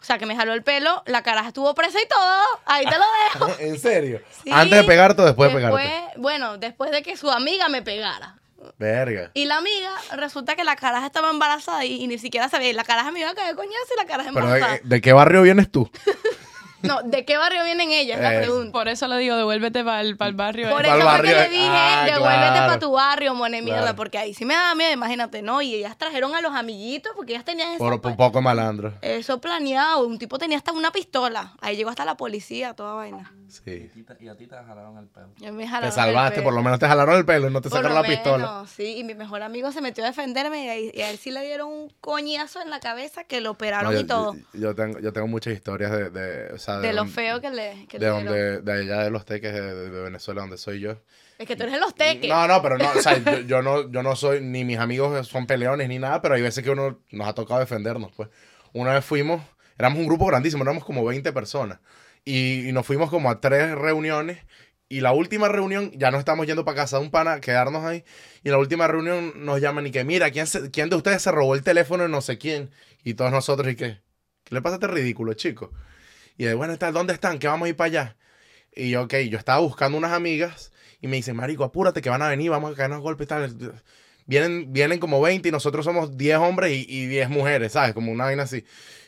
[0.00, 2.42] o sea, que me jaló el pelo, la caraja estuvo presa y todo.
[2.66, 3.04] Ahí te lo
[3.48, 3.56] dejo.
[3.60, 4.20] ¿En serio?
[4.44, 4.50] Sí.
[4.52, 5.90] ¿Antes de pegarte o después, de pegarte?
[6.16, 8.36] Bueno, después de que su amiga me pegara.
[8.78, 9.30] Verga.
[9.34, 12.70] Y la amiga, resulta que la caraja estaba embarazada y, y ni siquiera sabía.
[12.70, 14.72] Y la caraja me iba a caer coñazo y la caraja Pero embarazada.
[14.74, 15.90] de, ¿de qué barrio vienes tú?
[16.88, 18.20] No, ¿de qué barrio vienen ellas?
[18.20, 18.72] La Eh, pregunta.
[18.72, 20.70] Por eso le digo, devuélvete para el, barrio.
[20.70, 20.90] Por ese.
[20.90, 21.36] Pa'l eso fue que barrio.
[21.36, 22.66] le dije, Ah, devuélvete claro.
[22.66, 23.96] para tu barrio, mone mierda, Claro.
[23.96, 25.62] porque ahí sí me daba miedo, imagínate, ¿no?
[25.62, 28.94] Y ellas trajeron a los amiguitos porque ellas tenían esa Por, por pa- poco malandro.
[29.02, 30.06] eso planeado.
[30.06, 31.52] Un tipo tenía hasta una pistola.
[31.60, 33.32] Ahí llegó hasta la policía, toda vaina.
[33.48, 33.90] Y, Sí.
[33.94, 35.28] ti te- y a ti te jalaron el pelo.
[35.38, 36.44] Te el salvaste, pelo.
[36.44, 38.64] por lo menos te jalaron el pelo y no te Por sacaron lo la pistola.
[38.68, 38.98] sí.
[38.98, 41.42] Y mi mejor amigo se metió a defenderme y, ahí- y a él sí le
[41.42, 44.34] dieron un coñazo en la cabeza que lo operaron No, y yo, todo.
[44.34, 47.40] yo- yo tengo, yo tengo muchas historias de, de, o sea, de lo don- feo
[47.40, 48.64] que le, que de le donde, dieron.
[48.66, 50.96] de allá de los teques de, de Venezuela, donde soy yo.
[51.38, 52.28] Es que tú eres de los teques.
[52.28, 55.26] No, no, pero no, o sea, yo, yo no, yo no soy, ni mis amigos
[55.28, 58.28] son peleones ni nada, pero hay veces que uno nos ha tocado defendernos, pues.
[58.74, 59.40] Una vez fuimos,
[59.78, 61.78] éramos un grupo grandísimo, éramos como 20 personas,
[62.28, 64.38] y, nos fuimos como a tres reuniones,
[64.90, 68.04] y la última reunión, ya nos estamos yendo para casa de un pana, quedarnos ahí,
[68.44, 71.54] y la última reunión nos llaman y que, mira, ¿quién, quién de ustedes se robó
[71.54, 72.70] el teléfono de no sé quién?
[73.02, 74.00] Y todos nosotros, y que,
[74.44, 75.72] ¿qué le pasa a este ridículo, chico?
[76.36, 77.38] Y de, bueno, ¿dónde están?
[77.38, 78.16] Que vamos a ir para allá.
[78.74, 82.22] Y yo, ok, yo estaba buscando unas amigas y me dicen, marico, apúrate que van
[82.22, 83.82] a venir, vamos a caernos golpes y tal.
[84.26, 87.94] Vienen, vienen como 20 y nosotros somos 10 hombres y, y 10 mujeres, ¿sabes?
[87.94, 88.64] Como una vaina así.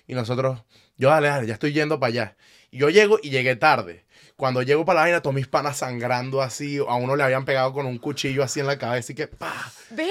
[0.07, 0.65] Y nosotros,
[0.97, 2.37] yo, dale, dale, ya estoy yendo para allá.
[2.71, 4.05] Y yo llego y llegué tarde.
[4.37, 6.79] Cuando llego para la vaina, todos mis panas sangrando así.
[6.79, 9.53] A uno le habían pegado con un cuchillo así en la cabeza y que, pa,
[9.91, 10.07] Ver,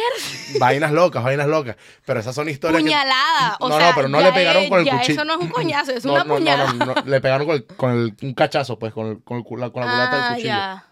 [0.59, 1.77] vainas locas, vainas locas.
[2.05, 2.89] Pero esas son historias que...
[2.89, 3.57] puñalada.
[3.59, 5.13] O No, sea, no, pero no le pegaron es- con el ya cuchillo.
[5.13, 6.73] Eso no es un coñazo, es No, una no, no, puñalada.
[6.73, 9.69] no, no, le pegaron con, el, con el- un cachazo, pues, con, el, con, la,
[9.71, 10.47] con la culata del Ah, cuchillo.
[10.47, 10.85] ya.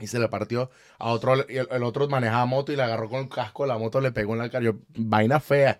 [0.00, 3.08] Y se le partió a otro, y el, el otro manejaba moto y le agarró
[3.08, 4.64] con el casco, la moto le pegó en la cara.
[4.64, 5.78] Yo, vaina fea,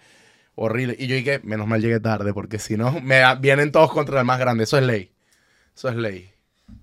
[0.57, 0.97] horrible.
[0.99, 4.27] Y yo dije, menos mal llegué tarde, porque si no, me vienen todos contra el
[4.27, 4.65] más grande.
[4.65, 5.13] Eso es ley.
[5.75, 6.31] Eso es ley.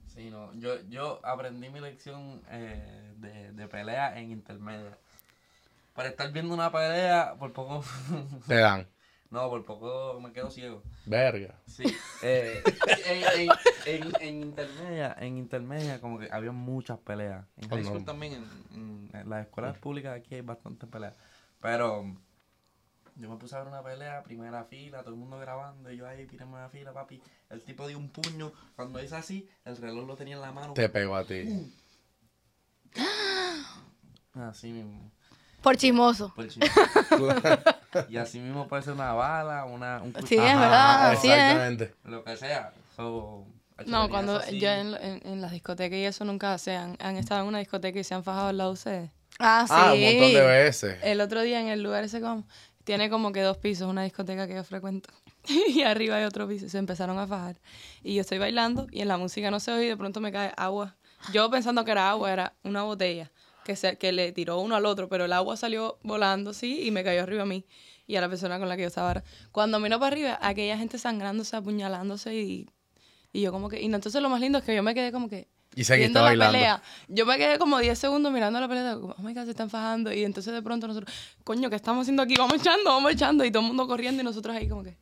[0.08, 0.54] Sí, no.
[0.56, 4.98] Yo, yo aprendí mi lección eh, de, de pelea en intermedia.
[5.96, 7.84] Para estar viendo una pelea, por poco.
[8.48, 8.88] Te dan.
[9.30, 10.84] no, por poco me quedo ciego.
[11.06, 11.56] Verga.
[11.66, 11.84] Sí.
[12.22, 12.64] eh,
[13.06, 13.50] en,
[13.86, 17.46] en, en, en intermedia, en intermedia, como que había muchas peleas.
[17.58, 17.90] En Oh, high no.
[17.90, 21.16] school también, en, en- en las escuelas públicas aquí hay bastantes peleas.
[21.62, 22.16] Pero
[23.22, 26.08] yo me puse a ver una pelea, primera fila, todo el mundo grabando, y yo
[26.08, 27.22] ahí, primera fila, papi.
[27.52, 30.74] El tipo dio un puño, cuando hizo así, el reloj lo tenía en la mano.
[30.74, 31.72] Te pegó a ti.
[34.34, 35.12] Así mismo.
[35.62, 36.34] Por chismoso.
[36.34, 36.68] por chisme.
[38.10, 41.34] y así mismo puede ser una bala, una, un Sí, es verdad, así es.
[41.38, 41.94] exactamente.
[42.06, 42.74] lo que sea.
[42.96, 43.46] So,
[43.86, 44.60] No, cuando así.
[44.60, 47.60] yo en, en, en las discotecas y eso nunca se han, han estado en una
[47.60, 49.12] discoteca y se han fajado al lado de ustedes.
[49.40, 49.74] Ah, sí.
[49.76, 51.00] Ah, un montón de veces.
[51.04, 52.48] El otro día en el lugar ese como,
[52.92, 55.10] tiene como que dos pisos, una discoteca que yo frecuento.
[55.48, 56.68] y arriba hay otro piso.
[56.68, 57.56] Se empezaron a fajar.
[58.04, 60.30] Y yo estoy bailando y en la música no se oye y de pronto me
[60.30, 60.98] cae agua.
[61.32, 63.32] Yo pensando que era agua, era una botella
[63.64, 66.92] que, se, que le tiró uno al otro, pero el agua salió volando, sí, y
[66.92, 67.66] me cayó arriba a mí
[68.08, 69.24] y a la persona con la que yo estaba.
[69.54, 72.68] Cuando miro para arriba, aquella gente sangrándose, apuñalándose y
[73.32, 75.14] Y yo como que, y no, entonces lo más lindo es que yo me quedé
[75.14, 76.52] como que, Y seguiste viendo la bailando.
[76.54, 76.82] pelea.
[77.08, 79.70] Yo me quedé como 10 segundos mirando la pelea, como, oh my God, se están
[79.70, 80.12] fajando.
[80.12, 81.14] Y entonces de pronto nosotros,
[81.44, 82.36] coño, ¿qué estamos haciendo aquí?
[82.38, 83.46] Vamos echando, vamos echando.
[83.46, 84.98] Y todo el mundo corriendo y nosotros ahí como que,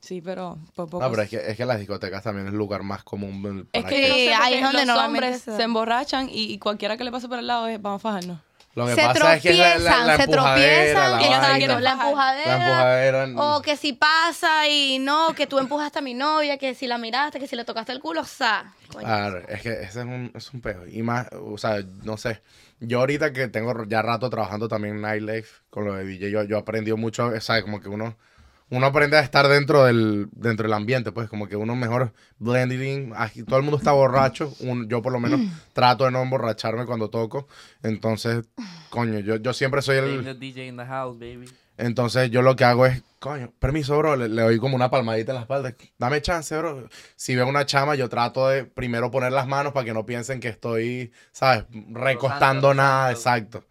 [0.00, 1.02] sí, pero por poco.
[1.02, 3.68] No, pero es que, es que las discotecas también es el lugar más común.
[3.72, 6.58] Es para que no Sí, sé ahí es donde los hombres se emborrachan y, y
[6.58, 8.38] cualquiera que le pase por el lado es, vamos a fajarnos.
[8.76, 11.80] Lo que se pasa es que es la, la, la tropiezan, se tropiezan, la vaina,
[11.80, 12.58] la empujadera.
[12.58, 13.42] La empujadera.
[13.56, 16.98] O que si pasa y no, que tú empujaste a mi novia, que si la
[16.98, 18.74] miraste, que si le tocaste el culo, o sea.
[18.90, 20.86] Claro, es que ese es un, es un peo.
[20.86, 22.42] Y más, o sea, no sé.
[22.78, 26.42] Yo ahorita que tengo ya rato trabajando también en Nightlife con lo de DJ, yo,
[26.42, 27.62] yo he aprendido mucho, ¿sabes?
[27.62, 28.14] Como que uno,
[28.70, 33.12] uno aprende a estar dentro del, dentro del ambiente, pues como que uno mejor blending.
[33.16, 34.52] Aquí todo el mundo está borracho.
[34.60, 35.40] un- yo por lo menos
[35.72, 37.46] trato de no emborracharme cuando toco.
[37.82, 38.44] Entonces,
[38.90, 40.38] coño, yo, yo siempre soy el...
[40.40, 41.48] DJ in the house, baby.
[41.78, 45.32] Entonces yo lo que hago es, coño, permiso, bro, le, le doy como una palmadita
[45.32, 45.74] en la espalda.
[45.98, 46.88] Dame chance, bro.
[47.16, 50.40] Si veo una chama, yo trato de primero poner las manos para que no piensen
[50.40, 51.66] que estoy, ¿sabes?
[51.92, 53.62] Recostando nada, exacto.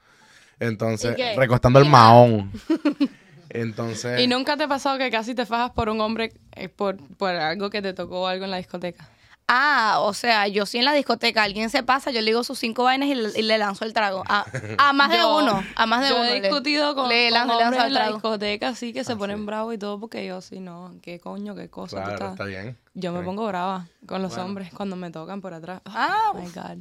[0.59, 2.51] Entonces, recostando el mahón.
[3.61, 6.97] Entonces, ¿Y nunca te ha pasado que casi te fajas por un hombre eh, por,
[7.17, 9.09] por algo que te tocó algo en la discoteca?
[9.47, 12.57] Ah, o sea, yo si en la discoteca alguien se pasa, yo le digo sus
[12.57, 14.23] cinco vainas y le, y le lanzo el trago.
[14.27, 14.43] A,
[14.79, 16.25] a más de Yo- uno, a más de yo uno.
[16.25, 18.13] he le- discutido con, le con lanzo- le lanzo hombres el en la trago.
[18.15, 19.43] discoteca así que se Ah, ponen sí.
[19.45, 21.97] bravos y todo porque yo sí no, qué coño, qué cosa.
[21.97, 22.75] tú claro, estás- está bien.
[22.95, 24.45] Yo me pongo brava con los Bueno.
[24.45, 25.79] hombres cuando me tocan por atrás.
[25.85, 26.77] Ah, Oh my God.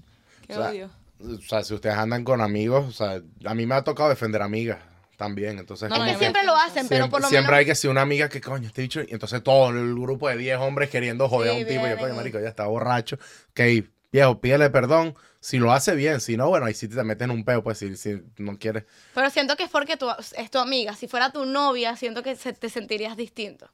[0.47, 0.91] Qué O sea, odio.
[1.23, 4.41] O sea, si ustedes andan con amigos, o sea, a mí me ha tocado defender
[4.41, 4.79] amigas
[5.17, 5.59] también.
[5.59, 7.59] Entonces, No, Es que que siempre lo hacen, pero siempre, por lo siempre menos...
[7.61, 9.01] hay que ser una amiga que, coño, este bicho.
[9.03, 11.87] Y entonces todo el grupo de 10 hombres queriendo joder Sí, a un tipo.
[11.87, 13.17] Y yo, coño, marico, ya está borracho.
[13.51, 13.61] Ok,
[14.13, 15.15] viejo, pídele perdón.
[15.41, 17.77] Si lo hace bien, si no, bueno, ahí sí te metes en un peo, pues
[17.79, 18.85] si, si no quieres.
[19.15, 20.95] Pero siento que es porque tú, es tu amiga.
[20.97, 23.69] Si fuera tu novia, siento que se- te sentirías distinto.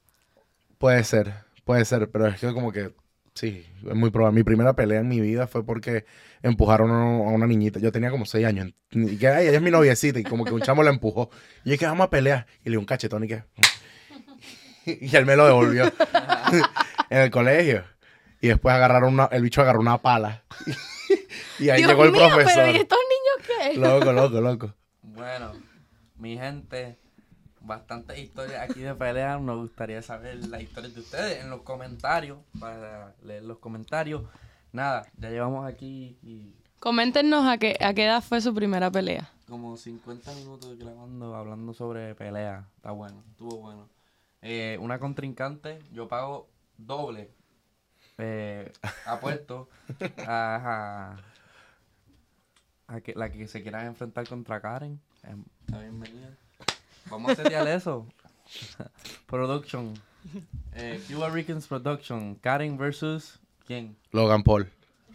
[0.79, 1.33] Puede ser,
[1.65, 2.93] puede ser, pero es que como que,
[3.35, 4.37] sí, es muy probable.
[4.37, 6.05] Mi primera pelea en mi vida fue porque
[6.43, 7.81] empujaron a a una niñita.
[7.81, 8.73] Yo tenía como 6 años.
[8.91, 10.19] Y que, ay, ella es mi noviecita.
[10.19, 11.31] Y como que un chamo la empujó.
[11.65, 12.47] Y yo que vamos a pelear.
[12.65, 13.45] Y le di un cachetón y que...
[14.87, 15.85] Y él me lo devolvió
[17.11, 17.85] en el colegio.
[18.41, 20.45] Y después agarraron una, el bicho agarró una pala.
[21.59, 22.63] y ahí Dios llegó el mío, profesor.
[22.65, 23.79] pero ¿y estos niños qué?
[23.79, 24.75] Loco, loco, loco.
[25.03, 25.53] Bueno,
[26.17, 26.99] mi gente,
[27.71, 29.39] bastantes historias aquí de pelea.
[29.39, 34.25] Nos gustaría saber las historias de ustedes en los comentarios, para leer los comentarios.
[34.73, 39.31] Nada, ya llevamos aquí y Coméntenos a qué, a qué edad fue su primera pelea.
[39.49, 42.67] como 50 minutos grabando, hablando sobre pelea.
[42.77, 43.89] Está bueno, estuvo bueno.
[44.43, 46.49] Eh, una contrincante, yo pago
[46.79, 47.31] doble.
[48.19, 48.73] Eh,
[49.07, 49.69] apuesto
[50.27, 51.17] a,
[52.89, 55.01] a, a que la que se quiera enfrentar contra Karen.
[55.25, 56.31] eh, está bienvenida.
[57.09, 58.07] Vamos a setear eso.
[59.27, 59.95] Production.
[60.75, 62.35] Eh, Cuba Ricans Production.
[62.37, 63.39] Karen versus.
[63.67, 63.97] ¿Quién?
[64.13, 64.71] Logan Paul.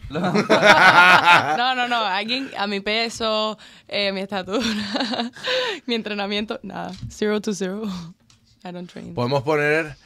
[0.08, 2.04] No, no, no.
[2.04, 3.58] Alguien a mi peso,
[3.88, 4.64] eh, mi estatura,
[5.86, 6.92] mi entrenamiento, nada.
[7.10, 7.84] Zero to zero.
[8.64, 9.14] I don't train.
[9.14, 9.96] Podemos poner...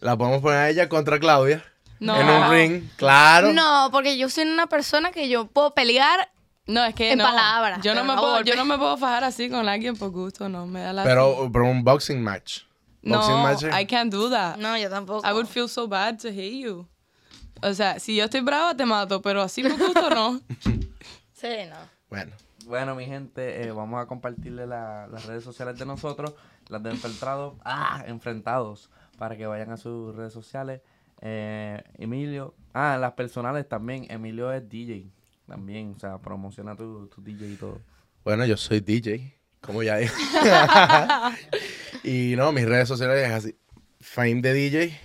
[0.00, 1.64] La podemos poner a ella contra Claudia.
[1.98, 2.20] No.
[2.20, 3.52] En un ring, claro.
[3.54, 6.30] No, porque yo soy una persona que yo puedo pelear.
[6.66, 7.24] No, es que En no.
[7.24, 8.50] palabras, Yo no, me no puedo, golpe.
[8.50, 10.66] yo no me puedo fajar así con alguien por gusto, no.
[10.66, 11.04] Me da la.
[11.04, 12.62] Pero, pero un boxing match.
[13.02, 13.62] Boxing no, match.
[13.64, 14.56] I can't do that.
[14.56, 15.26] No, yo tampoco.
[15.28, 16.86] I would feel so bad to hate you.
[17.62, 20.40] O sea, si yo estoy brava, te mato, pero así por gusto no.
[21.32, 21.76] Sí, no.
[22.10, 22.32] Bueno.
[22.66, 26.34] Bueno, mi gente, eh, vamos a compartirle la- las redes sociales de nosotros,
[26.68, 30.80] las de Enfrentados, ah, Enfrentados, para que vayan a sus redes sociales.
[31.20, 34.06] Eh, Emilio, ah, las personales también.
[34.10, 35.06] Emilio es DJ
[35.46, 37.80] también, o sea, promociona tu, tu DJ y todo.
[38.24, 40.12] Bueno, yo soy DJ, como ya dije.
[42.04, 43.56] y no, mis redes sociales es así.
[44.00, 45.00] Fame de DJ.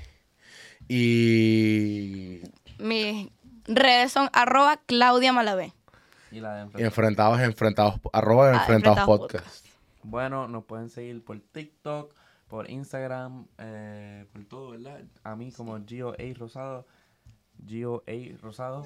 [0.88, 2.42] Y,
[2.80, 3.30] Mis
[3.66, 5.74] redes son arroba Claudia Malavé.
[6.32, 7.40] Y la de y Enfrentados.
[7.40, 9.66] enfrentados, enfrentados, arroba Ah, enfrentados, Enfrentados podcast.
[10.04, 12.14] Bueno, nos pueden seguir por TikTok,
[12.48, 15.02] por Instagram, eh, por todo, ¿verdad?
[15.24, 16.34] A mí como Gio A.
[16.38, 16.88] Rosado.
[17.68, 18.38] Gio A.
[18.42, 18.84] Rosado.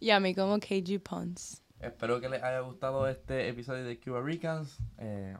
[0.00, 1.62] Y a mí como KG Pons.
[1.80, 4.78] Espero que les haya gustado este episodio de Cuba Ricans.
[4.98, 5.36] Eh,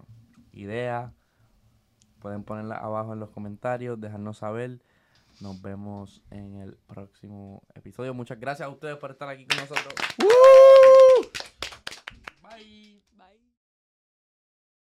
[0.52, 1.12] ideas,
[2.20, 4.80] pueden ponerla abajo en los comentarios, dejarnos saber.
[5.40, 8.14] Nos vemos en el próximo episodio.
[8.14, 9.94] Muchas gracias a ustedes por estar aquí con nosotros.
[12.42, 13.02] Bye.